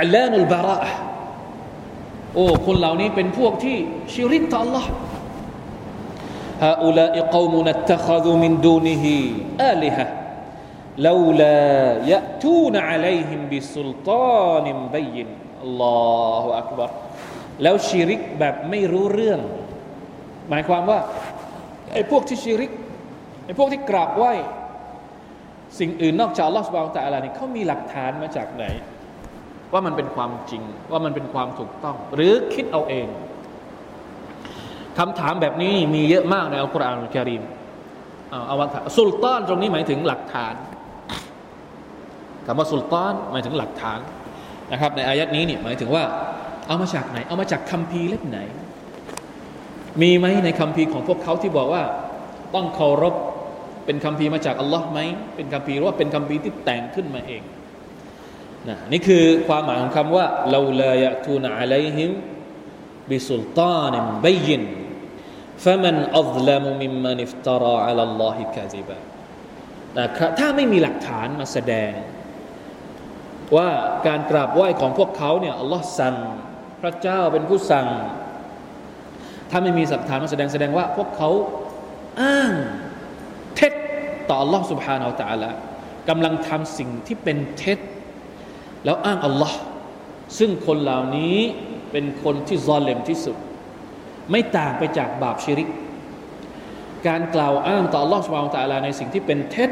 [0.00, 0.90] อัลลานุลบาระะ
[2.34, 3.76] โอ้คนเหล่านี้เป็นพวกที่
[4.12, 4.88] ชิริกต่ออัลลอฮ์
[6.62, 9.16] ฮาอุลาอิกอมุนัตตะคาดุมินดูนิฮี
[9.62, 10.04] อาลิฮะ
[11.06, 11.80] ลาลา
[12.12, 15.28] ยะตูนอะลัยฮิมบิสุลตานิมบิน
[15.62, 16.90] อัลลอฮฺอักบาร
[17.62, 19.40] แล้วชีริกแบบไม่รู้เรื่อง
[20.50, 20.98] หมายความว่า
[21.92, 22.70] ไอ้พวกที่ชีริก
[23.44, 24.32] ไอ้พวกที่กราบไหว้
[25.78, 28.64] สิ่งอื่นนอกจากอลอสุบานตะอะไรนี่เขามีหลักฐานมาจากไหน
[29.72, 33.06] ว่ามันเป็นความจริงว่ามันเป็นความถูกต้อง หรือคิดเอาเอง
[34.98, 37.42] คำถามแบบนี้มีเยอะมากในอัลกุรอานอัลกิริม
[38.46, 40.54] เอาว่าสุลต่านตรงนี้หมายถึงหลักฐาน
[42.46, 43.98] คำว่าสุลต่านหมายถึงหลักฐาน
[44.72, 46.04] นะครับ ในอายัดนี้เนี่ยหมายถึงว่า
[46.66, 48.38] เอามาจากไหน เอามาจากคัมภีร์เล่มไหน
[50.02, 51.82] มีไหมในคัมภีร์ของพวกเขาที่บอกว่า
[52.54, 53.14] ต้องเคารพ
[53.84, 54.98] เป็นคัมภีร์มาจากอัลลอฮ์ไหม
[55.36, 57.42] เป็นคัมภีร์หรือว่าเป็นคัมภีร์ที่แต่งขึ้นมาเอง
[58.68, 62.10] นะนี่คือความหมายของคำว่าเราลายะตูนอะลัยฮิม
[63.10, 64.62] บิสุลตานบยิน
[65.65, 68.99] فمن أظلم ممن افترى على الله كذبا
[69.97, 70.05] นะ
[70.39, 71.91] ถ้าไม่มีหลักฐานมาแสดง
[73.55, 73.69] ว่า
[74.07, 76.15] การกราบไหว้ของพวกเขาเนี่ยอัลลอฮ์สั่ง
[76.81, 77.87] พระเจ้าเป็นผู้สั่ง
[79.51, 81.29] ถ้าไม่มีหลักฐานมาแสดงแสดงว่า พวกเขา
[82.21, 82.53] อ้าง
[83.55, 83.73] เท็จ
[84.29, 85.49] ต่ออัลลอฮ์ سبحانه และ تعالى
[86.09, 87.79] กำลังทำสิ่งที่เป็นเท็จ
[88.85, 89.59] แล้วอ้างอัลลอฮ์
[90.37, 91.37] ซึ่งคนเหล่านี้
[91.91, 93.37] เป็นคนที่ซอลเลมที่สุด
[94.30, 95.68] ไม่ต่างไปจากบาปชิริก
[97.06, 99.70] การกล่าวอ้างต่อลอสวาลตาลาในสิ่งที่เป็นเท็จ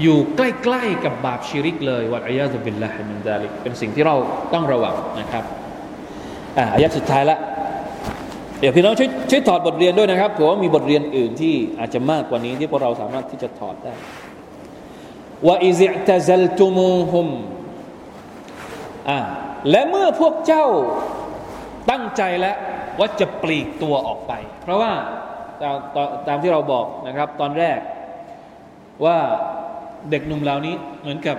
[0.00, 0.40] อยู่ใก
[0.74, 4.16] ล้ๆกับบาปชิริกเลยวัดอายะตุบิลลาฮิมินดาลิกเป็นสิ่งที่เรา
[4.52, 5.44] ต้องระวังนะครับ
[6.58, 7.38] อ่าอายะสุดท้ายละ
[8.60, 13.94] เดี๋ยวพี่น้องช่วยช่วยถอดบทเรียนด้วยนะครับเผื่อว่ามีบทเรียนอื่นที่อาจจะมากกว่านี้ที่พวกเราสามารถที่จะถอดได้
[15.46, 17.28] ว่าอิซิตะซัลตุมูฮุม
[19.08, 19.18] อ่า
[19.70, 20.66] และเมื่อพวกเจ้า
[21.90, 22.56] ตั้งใจแล้ว
[23.00, 24.32] ว่าจะปลีกตัวออกไป
[24.62, 24.92] เพราะว่า
[25.62, 25.76] ตาม
[26.28, 27.78] ตามที่เราบอกนะครับ ตอนแรก
[29.04, 29.18] ว่า
[30.10, 31.36] เด็กหนุ่มเหล่านี้เหมือนกับ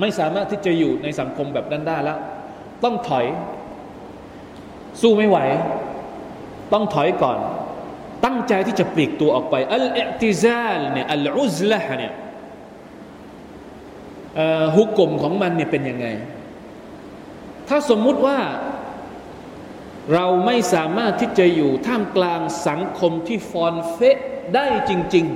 [0.00, 2.18] ไม่สามารถที่จะอยู่ในสังคมแบบด้านด้าแล้ว
[2.84, 3.26] ต้องถอย
[5.00, 5.38] สู้ไม่ไหว
[6.72, 7.38] ต้องถอยก่อน
[8.24, 12.12] ตั้งใจที่จะปลีกตัวออกไปอัลเอติซาลเนี่ยอัลอุซละเนี่ย
[14.76, 16.06] ฮุกกลมของมันเนี่ยเป็นยังไง
[17.68, 18.38] ถ้าสมมุติว่า
[20.14, 24.18] เราไม่สามารถที่จะอยู่ท่ามกลางสังคมที่ฟอนเฟะ
[24.54, 25.26] ได้จริง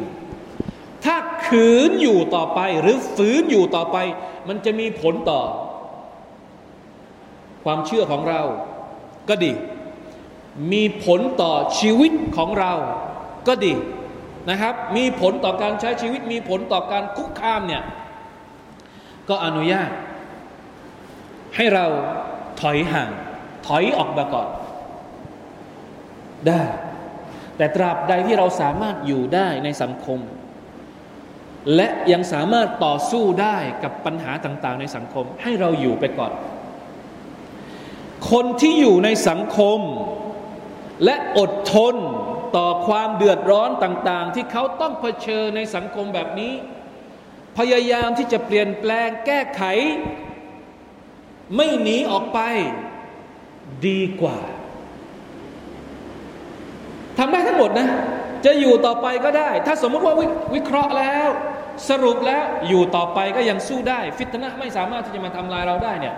[0.47, 3.97] ๆ ถ้าขืนอยู่ต่อไปหรือฝืนอยู่ต่อไป
[4.49, 5.43] มันจะมีผลต่อ
[7.65, 8.43] ความเชื่อของเรา
[9.29, 9.53] ก็ดี
[10.73, 12.73] มีผลต่อชีวิตของเรา
[13.49, 13.73] ก็ดี
[14.51, 17.83] นะครับ มีผลต่อการใช้ชีวิต มีผลต่อการคุกคามเนี่ย
[19.29, 19.91] ก็อนุญาต
[21.57, 21.87] ให้เรา
[22.61, 23.11] ถอยห่าง
[23.67, 24.49] ถอยออกมาก่อน
[26.49, 26.63] ได้
[27.57, 30.19] แต่ตราบใดที่เราสามารถอยู่ได้ในสังคม
[31.77, 36.33] และยังสามารถต่อสู้ได้กับปัญหาต่าง ๆ ในสังคม ให้เราอยู่ไปก่อน
[38.31, 39.81] คนที่อยู่ในสังคม
[41.05, 41.95] และอดทน
[42.57, 46.53] ต่อความเดือดร้อนต่าง ๆ ที่เขาต้องเผชิญในสังคมแบบนี้
[47.59, 49.63] พยายามที่จะเปลี่ยนแปลงแก้ไข
[51.57, 52.41] ไม่หนีออกไป
[53.87, 54.39] ดีกว่า
[57.19, 57.89] ทำได้ทั้งหมดนะ
[58.45, 60.15] จะอยู่ต่อไปก็ได้ ถ้าสมมติว่า
[60.55, 61.29] วิเคราะห์แล้ว
[61.89, 66.15] สรุปแล้วอยู่ต่อไปก็ยังสู้ได้ ฟิตนะไม่สามารถที่จะมาทำลายเราได้เนี่ย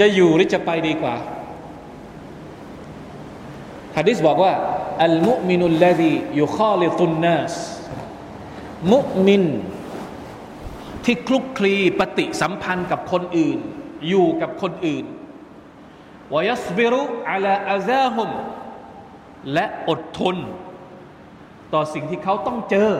[0.00, 1.14] จะอยู่หรือจะไปดีกว่า
[3.96, 4.52] ฮะดิษบอกว่า
[5.04, 7.54] อัลมุมินุลลดียุคาลิตุนนัส
[8.92, 9.44] มุมิน
[11.04, 13.58] ที่คลุกคลีปฏิสัมพันธ์กับคนอื่น
[14.08, 15.04] อยู่กับคนอื่น
[16.34, 18.30] วยสบิรุอัลาอาซาฮุม
[19.52, 20.36] และอดทน
[21.72, 22.92] ต่อสิ่งที่เขาต้องเจอ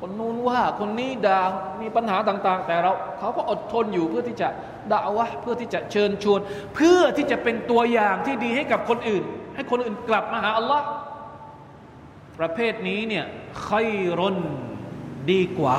[0.00, 1.40] คนนู้นว่าคนนี้ด่า
[1.80, 4.48] มีปัญหาต่าง ๆ แต่เราเขาก็อดทนอยู่เพื่อที่จะ
[4.92, 6.40] ด่าวะเพื่อที่จะเชิญชวน
[6.74, 9.24] เพื่อที่จะเป็นตัวอย่างที่ดีให้กับคนอื่น
[9.54, 10.86] ให้คนอื่นกลับมาหาอัลลอฮ์
[12.38, 13.24] ประเภทนี้เนี่ย
[13.68, 13.88] ค่อย
[14.20, 14.36] รน
[15.30, 15.78] ดีกว่า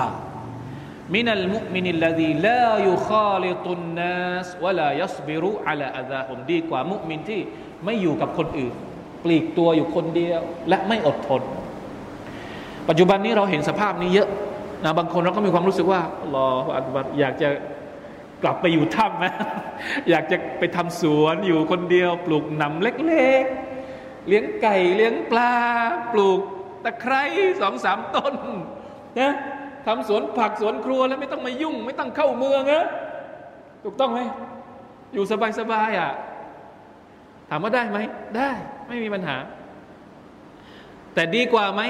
[1.16, 7.42] มินัลมุมินิลลดีลายุคาลิตุนนัสวะลายัสบิรุอัลาอาซาฮุมดีกว่ามุมินที่
[7.86, 8.74] ไม่อยู่กับคนอื่น
[9.24, 11.42] ปลีกตัวอยู่คนเดียว และไม่อดทน
[12.90, 14.30] ปัจจุบันนี้เราเห็นสภาพนี้เยอะ
[14.84, 16.02] นะบางคนเราก็มีความรู้สึกว่า
[16.34, 16.48] รอ
[16.78, 17.50] อักบัตอยากจะ
[18.44, 19.34] กลับไปอยู่ถ้ำนะ
[20.10, 25.54] อยากจะไปทำสวนอยู่คนเดียว ปลูกหนำเล็กๆ เลี้ยงไก่เลี้ยงปลา
[26.12, 26.40] ปลูก
[26.84, 27.24] ตะไคร้
[27.62, 28.34] สองสามต้น
[29.20, 29.34] นะ
[29.86, 32.88] ทำสวนผักสวนครัวแล้วไม่ต้องมายุ่ง ไม่ต้องเข้าเมืองนะ
[33.84, 34.20] ถูกต้องไหม
[35.14, 35.26] อยู่
[35.60, 36.12] สบายๆอะ
[37.50, 38.00] ถามว่าได้ไหม
[38.38, 38.50] ได้
[38.88, 39.38] ไม่มีปัญหา
[41.14, 41.82] แต่ดีกว่าไหม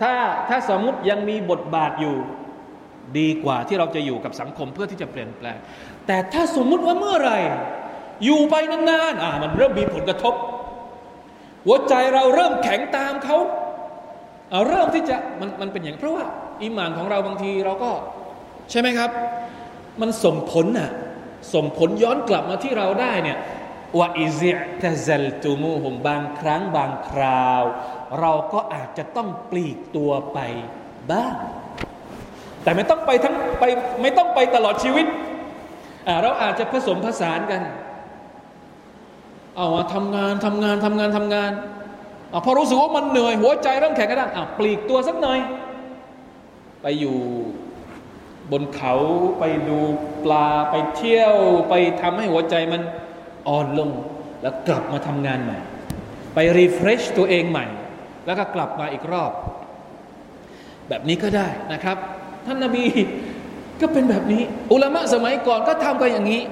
[0.00, 0.12] ถ้า
[0.48, 2.16] ถ้าสมมติยังมีบทบาทอยู่
[3.18, 5.58] ดีกว่าที่เราจะอยู่กับสังคมเพื่อที่จะเปลี่ยนแปลง
[6.06, 7.38] แต่ถ้าสมมุติว่าเมื่อไหร่
[8.24, 10.34] อยู่ไปนานๆอ่ามันเริ่มมีผลกระทบ
[11.66, 13.38] หัวใจเราเริ่มแข็งตามเขา
[14.50, 16.24] เอาเริ่มที่จะมันมันเป็นอย่างเพราะว่า
[16.62, 17.90] อิมานของเราบางทีเราก็
[18.70, 19.10] ใช่ไหมครับ
[20.00, 20.90] มันส่งผลน่ะ
[21.54, 23.38] ส่งผลย้อนกลับมาที่เราได้เนี่ย
[23.98, 24.52] ว่าอิซิ
[24.82, 27.62] ตะซัลตุมูฮุมบางครั้งบางคราว
[28.20, 30.38] เราก็อาจจะต้องปลีกตัวไป
[31.10, 31.34] บ้าง
[32.62, 33.64] แต่ไม่ต้องไปทั้งไป
[34.02, 35.06] ไม่ต้องไปตลอดชีวิต
[36.22, 37.62] เราอาจจะผสมผสานกัน
[39.56, 41.52] เอาทำงานทำงานทำงานทำงาน
[42.32, 45.38] อพอรู้สึกว่ามันเหนื่อยหัวใจเริ่มแข็งกระด้างปลีกตัวสักหน่อย
[46.82, 47.18] ไปอยู่
[48.52, 48.94] บนเขา
[49.38, 49.78] ไปดู
[50.24, 51.34] ปลาไปเที่ยว
[51.68, 52.82] ไปทำให้หัวใจมัน
[53.48, 53.90] อ่อนลง
[54.42, 55.58] แล้วกลับมาทำงานใหม่
[56.34, 57.66] ไป refresh ตัวเองใหม่
[58.26, 59.32] แล้วก็กลับมาอีกรอบ
[60.88, 61.96] แบบนี้ก็ได้นะครับ
[62.46, 62.84] ท่านนาบี
[63.80, 66.42] ก็เป็นแบบนี้ อุลามะสมัยก่อนก็ทำกันอย่างนี้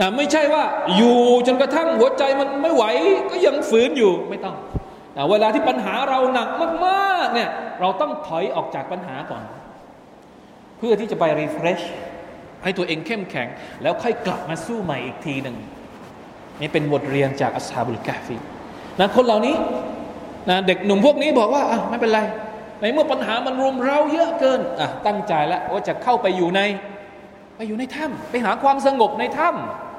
[0.00, 0.64] นะไม่ใช่ว่า
[0.96, 2.84] อยู่จนกระทั่งหัวใจมันไม่ไหว
[3.30, 4.56] ก็ยังฝืนอยู่ไม่ต้อง
[5.30, 6.48] เวลาที่ปัญหาเราหนัก
[6.86, 7.50] มากๆเนี่ย
[7.80, 9.44] เราต้องถอยออกจากปัญหาก่อน
[10.78, 11.80] เพื่อที่จะไปรีเฟรช
[12.62, 13.48] ให้ตัวเองเข้มแข็ง
[13.82, 15.56] แล้วค่อยกลับมาสู้ใหม่อีกทีหนึ่ง
[16.60, 18.36] นี่เป็นบทเรียนจากอัสฮาบุลกาฟี
[19.00, 19.54] นะคนเหล่านี้
[20.50, 22.20] นะเด็กหนุ่มพวกนี้บอกว่าอะไม่เป็นไร
[22.80, 26.60] ในเมื่อปัญหามันรุมเราเยอะเกินอะตั้งใจแล้วว่าจะเข้าไปอยู่ใน
[27.56, 29.50] ไปอยู่ในถ้ำไปหาความสงบในถ้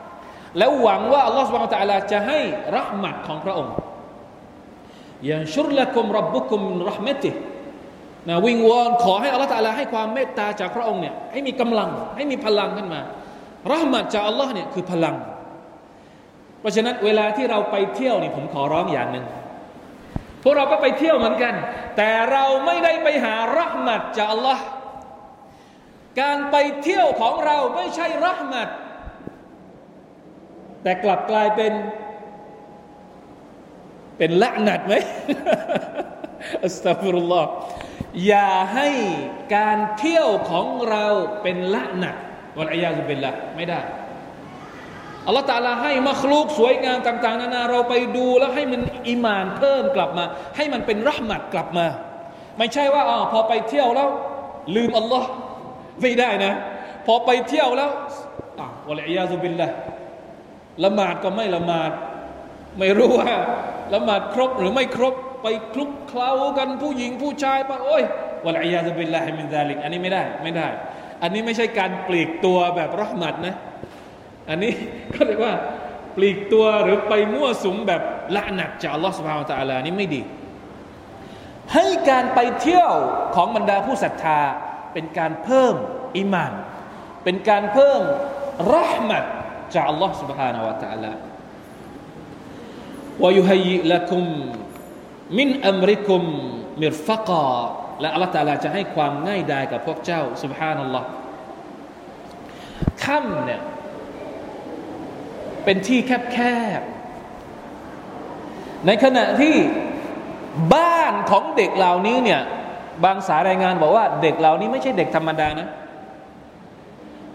[0.03, 2.39] ำแล้วหวังว่าอัลลอฮฺสุบานตะลาจะให้
[2.76, 3.74] รัหมัดของพระองค์
[5.30, 7.32] ยันชุรละกุมรับบุคุมรหมติ
[8.30, 13.01] นะวิงวอนขอให้อัลลอฮฺตะลาให้ความเมตตาจากพระองค์เนี่ยให้มีกำลังให้มีพลังขึ้นมา
[13.72, 15.15] รหมัดจากอัลลอฮ์เนี่ยคือพลัง
[16.59, 19.26] เพราะฉะนั้นเวลาที่เราไปเที่ยวนี่ผมขอร้องอย่างหนึ่ง
[20.43, 21.53] พวกเราก็ไปเที่ยวเหมือนกัน
[21.97, 24.63] แต่เราไม่ได้ไปหารหมัดจากอัลลอฮ์
[26.22, 28.70] การไปเที่ยวของเราไม่ใช่รหมัด
[30.84, 31.72] แต่กลับกลายเป็น
[34.18, 34.93] เป็นละหนัดไหม
[36.65, 37.49] อัสตัฟุรุลลอฮ์
[38.28, 38.89] อย่าให้
[39.55, 41.05] การเที่ยวของเรา
[41.43, 42.15] เป็นละหนัด
[42.57, 43.80] วัลอยาซุบิลละไม่ได้
[45.26, 51.88] อัลลอฮฺตาลาให้มัคลูกสวยงามต่าง ๆ นานาเราไปดูแล้วให้มันอิมานเพิ่มกลับมา ให้มันเป็นรหมัดกลับมา
[52.57, 54.09] ไม่ใช่ว่าอ๋อพอไปเที่ยวแล้ว
[54.76, 55.30] ลืมอัลลอฮ์
[56.01, 56.53] ไม่ได้นะ
[57.05, 57.89] พอไปเที่ยวแล้ว
[58.59, 59.68] อะ والعياذ بالله
[60.84, 61.91] ละหมาดก็ไม่ละหมาด
[62.80, 63.34] ไม่รู้ว่า
[63.94, 65.14] ละหมาดครบหรือไม่ครบ
[65.44, 68.04] ไปคลุกเคล้ากันผู้หญิงผู้ชายปะโอ้ย
[68.45, 70.68] والعياذ بالله من ذلك อันนี้ไม่ได้ไม่ได้
[71.22, 73.56] อันนี้ไม่ใช่การปลีกตัวแบบ رحمة นะ
[74.50, 74.74] อันนี้
[75.14, 75.54] ก็เรียกว่า
[76.16, 78.02] ปลีกตัวหรือไปมั่วสุมแบบ
[78.36, 80.22] ละหนักจากอัลลอฮฺ سبحانه وتعالى นี่ไม่ดี
[81.74, 82.94] ให้การไปเที่ยว
[83.36, 84.40] ของบรรดาผู้ศรัทธา
[84.94, 85.76] เป็นการเพิ่ม
[86.18, 86.54] อิมาน
[87.24, 88.02] เป็นการเพิ่ม
[88.74, 88.76] ร
[89.06, 89.24] หมัด
[89.74, 91.12] จากอัลลอฮฺสุบฮานาวะตะอัลา
[93.24, 94.26] วยุฮัยละคุม
[95.38, 96.24] มินอัมริคุม
[96.82, 97.47] มิรฟะกอ
[98.01, 101.07] และอัลตาลาจะให้ความง่ายดายกับพวกเจ้า سبحان นัลลอฮ์
[103.03, 103.61] ถ้ำเนี่ย
[105.63, 106.38] เป็นที่แค
[106.80, 109.55] บๆ ในขณะที่
[110.76, 112.41] บ้านของเด็กเหล่านี้เนี่ย
[113.03, 115.70] บางสารายงานบอกว่าเด็กเหล่านี้ไม่ใช่เด็กธรรมดานะ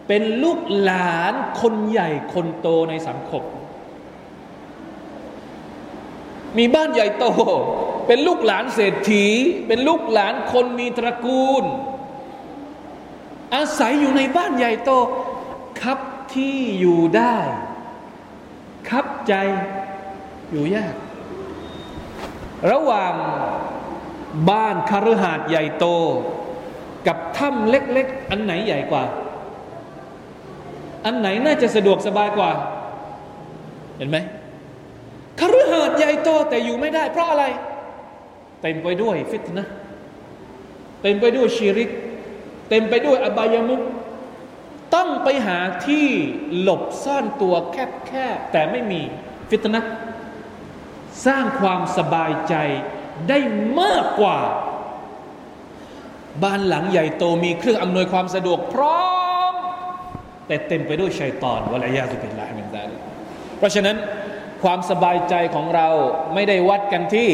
[0.09, 3.43] เป็นลูกหลานคนใหญ่คนโตในสังคม
[6.59, 7.25] มีบ้านใหญ่โต
[8.07, 9.27] เป็นลูกหลานเศรษฐี
[9.67, 11.65] เป็นลูกหลานคนมีตระกูล
[13.55, 14.91] อาศัยอยู่ในบ้านใหญ่โต
[15.81, 15.99] ครับ
[16.35, 17.37] ที่อยู่ได้
[18.89, 19.35] ครับใจ
[20.51, 20.95] อยู่ยาก
[22.71, 23.15] ระหว่าง
[24.51, 25.87] บ้านคฤหาสน์ใหญ่โต
[27.07, 29.05] กับถ้ำเล็ก ๆ อันไหนใหญ่กว่า
[31.05, 32.51] อันไหนน่าจะสะดวกสบายกว่า
[33.97, 34.19] เห็นไหม
[35.41, 37.45] คฤหาสน์ใหญ่โตแต่อยู่ไม่ได้ เพราะอะไร
[38.63, 39.67] เต็มไปด้วยฟิตนะ
[41.03, 41.91] เต็มไปด้วยชีริก
[42.69, 43.83] เต็มไปด้วยอบายมุข
[44.95, 46.07] ต้องไปหาที่
[46.61, 49.01] หลบซ่อนตัวแคบๆแต่ไม่มี
[49.51, 49.83] ฟิตนะ
[51.27, 52.55] สร้างความสบายใจ
[53.29, 53.39] ได้
[53.81, 54.39] มากกว่า
[56.43, 59.03] บ้านหลังใหญ่โตมีเครื่องอำนวยความสะดวกพร้อ
[59.53, 59.55] ม
[60.47, 62.91] แต่เต็มไปด้วยชัยตอนวะลายาสุเป็นลายมินซาล
[63.59, 63.97] เพราะฉะนั้น
[64.63, 65.89] ความสบายใจของเรา
[66.35, 67.29] ไม่ได้วัดกันที่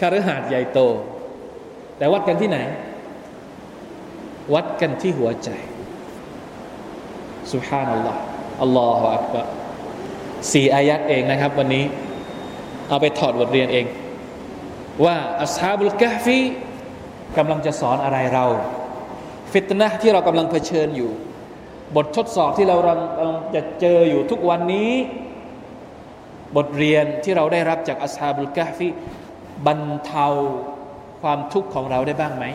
[0.00, 0.80] คฤหาสน์ใหญ่โต
[1.98, 2.58] แต่วัดกันที่ไหน
[4.54, 5.50] วัดกันที่หัวใจ
[7.52, 8.20] สุฮานัลลอฮ์
[8.62, 9.42] อัลลอฮฺอักบะ
[10.52, 11.84] สี่อายัดเองนะครับ วันนี้
[12.88, 13.86] เอาไปถอดบทเรียนเอง
[15.04, 16.38] ว่าอัสฮาบุลกะฟี
[17.36, 18.46] กำลังจะสอนอะไรเรา
[19.52, 21.10] ฟิตนะที่เรากำลังเผชิญอยู่
[21.96, 23.00] บททดสอบที่เรากำลัง
[23.54, 24.90] จะเจออยู่ทุกวันนี้
[26.57, 28.87] บทเรียนที่เราได้รับจากอัสฮาบุลกะฟี
[29.67, 30.27] บรรเทา
[31.21, 32.45] ความทุกข์ของเราได้บ้างไหม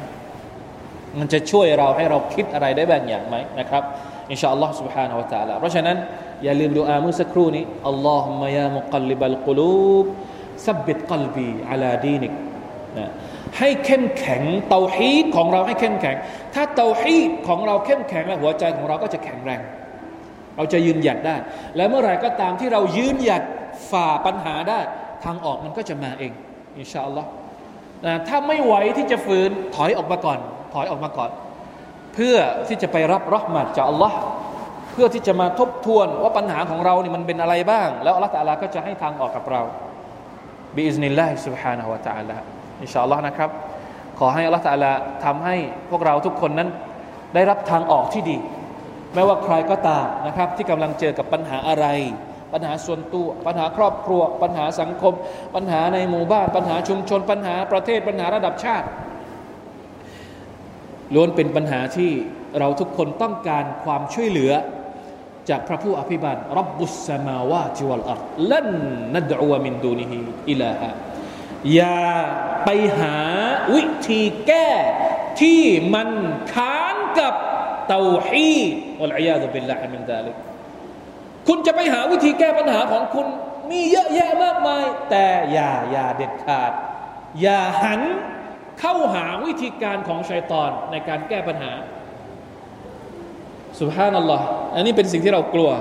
[1.19, 3.83] มันจะช่วยเราให้เราคิดอะไรได้บางอย่างไหมนะครับ
[4.31, 5.97] อินชาอัลลอฮ์ سبحانه และ تعالى เพราะฉะนั้น
[6.45, 10.07] อย่าลืมดูอาเมื่อสักครู่นี้อัลลอฮุมะยามุกัลลิบัลกุลูบ
[10.67, 12.33] ซับบิดกัลบีอาลาดีนิก
[12.99, 13.09] นะ
[13.59, 16.17] ให้เข้มแข็งเตาฮีดของเราให้เข้มแข็ง
[16.55, 19.61] ถ้าเตาฮีดของเราเข้มแข็งแล้วหัวใจของเราก็จะแข็งแรง
[20.57, 21.37] เราจะยืนหยัดได้
[21.77, 23.43] และเมื่อไหร่ก็ตามที่เรายืนหยัด
[23.92, 24.80] ฝ่าปัญหาได้
[25.26, 26.32] ทางออกมันก็จะมาเอง
[26.80, 27.30] อินชาอัลลอฮ์
[28.28, 30.40] ถ้าไม่ไหวที่จะฝืนถอยออกมาก่อน
[30.74, 31.32] ถอยออกมาก่อน
[32.14, 34.18] เพื่อที่จะไปรับรหมัดจากอัลลอฮ์
[34.92, 39.62] เพื่อที่จะมาทบทวนว่าปัญหาของเราเนี่ยมันเป็นอะไรบ้าง แล้วอัลลอฮ์ก็จะให้ทางออกกับเรา
[40.76, 42.38] บิอิสนิลลาฮิสุบฮานะฮวะตะอาลา
[42.82, 43.50] อินชาอัลลอฮ์นะครับ
[44.20, 44.92] ขอให้อัลลอฮ์ตาลา
[45.26, 45.56] ทำให้
[45.90, 46.70] พวกเราทุกคนนั้น
[47.34, 48.38] ได้รับทางออกที่ดี
[49.14, 51.86] ไม่ว่าใครก็ตามนะครับ ที่กำลังเจอกับปัญหาอะไร
[52.54, 55.14] ปัญหาส่วนตัวปัญหาครอบครัว ปัญหาสังคม
[55.56, 58.88] ปัญหาในหมู่บ้าน ปัญหาชุมชน ปัญหาประเทศปัญหาระดับชาติ
[61.14, 62.12] ล้วนเป็นปัญหาที่
[62.60, 64.52] เราทุกคนต้องการความช่วยเหลือ
[65.50, 68.70] จากพระผู้อภิบาลรับบุสมาวาจิวัลอัรลัน
[69.16, 70.18] นัดอวมินดูนิฮิ
[70.52, 70.90] อิลาฮะ
[71.76, 72.04] อย่า
[72.66, 73.18] ไปหา
[73.76, 74.70] วิธีแก้
[75.42, 76.10] ที่มัน
[76.54, 77.34] ค้านกับ
[77.90, 78.54] เตาฮี
[79.02, 80.36] วัลอียาตุบิลลาฮิมินซาลิก
[81.48, 83.28] คุณจะไปหาวิธีแก้ปัญหาของคุณ
[83.72, 86.72] มีเยอะแยะมากมาย แต่อย่าอย่าเด็ดขาด
[87.42, 88.02] อย่าหัน
[88.80, 91.72] เข้าหาวิธีการของชัยตอนในการแก้ปัญหา
[93.80, 95.72] สุภาพนัลลอฮ์อันนี้เป็นสิ่งที่เรากลัว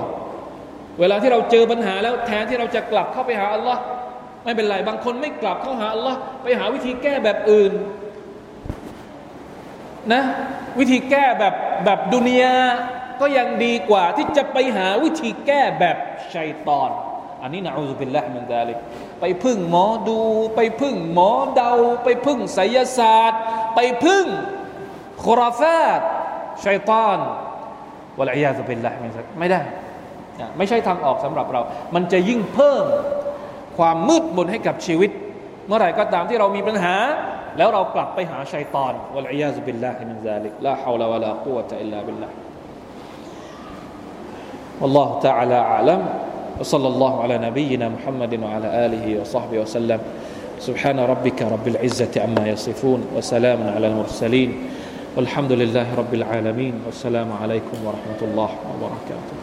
[0.99, 3.81] เวลาที่เราเจอปัญหาแล้วแทนที่เราจะกลับเข้าไปหาอัลลอฮ์
[4.43, 7.71] ไม่เป็นไร บางคนไม่กลับเข้าหาอัลลอฮ์ไปหาวิธีแก้แบบอื่น
[10.13, 10.21] นะ
[10.79, 11.53] วิธีแก้แบบ
[11.85, 12.55] แบบดุนยา
[13.23, 15.97] ก็ยังดีกว่าที่จะไปหาวิธีแก้แบบ
[16.35, 16.89] ชัยตอน
[17.41, 18.77] อันนี้นะอูซุบิลละมินดาลิก
[19.21, 20.19] ไปพึ่งหมอดู
[20.55, 23.39] ไปพึ่งหมอเดา ไปพึ่งไสยศาสตร์
[23.75, 24.25] ไปพึ่ง
[25.23, 25.99] خرافات
[26.65, 27.17] ชัยตอน
[28.19, 29.61] والعياذ بالله من ไม่ได้
[30.57, 31.61] ไม่ใช่ทางออกสำหรับเรา
[31.95, 32.85] มันจะยิ่งเพิ่ม
[33.77, 35.11] ความมืดมนให้กับชีวิต
[35.67, 36.95] เมื่อไหร่ก็ตามที่เรามีปัญหา
[37.57, 42.29] แล้วเรากลับไปหาชัยตอน والعياذ بالله من ذلك لا حول ولا قوة إلا بالله
[44.81, 46.05] والله تعالى أعلم.
[46.59, 49.99] وصلى الله على نبينا محمد وعلى آله وصحبه وسلم.
[50.59, 54.69] سبحان ربك رب العزة عما يصفون وسلام على المرسلين.
[55.17, 56.73] والحمد لله رب العالمين.
[56.85, 59.42] والسلام عليكم ورحمة الله وبركاته.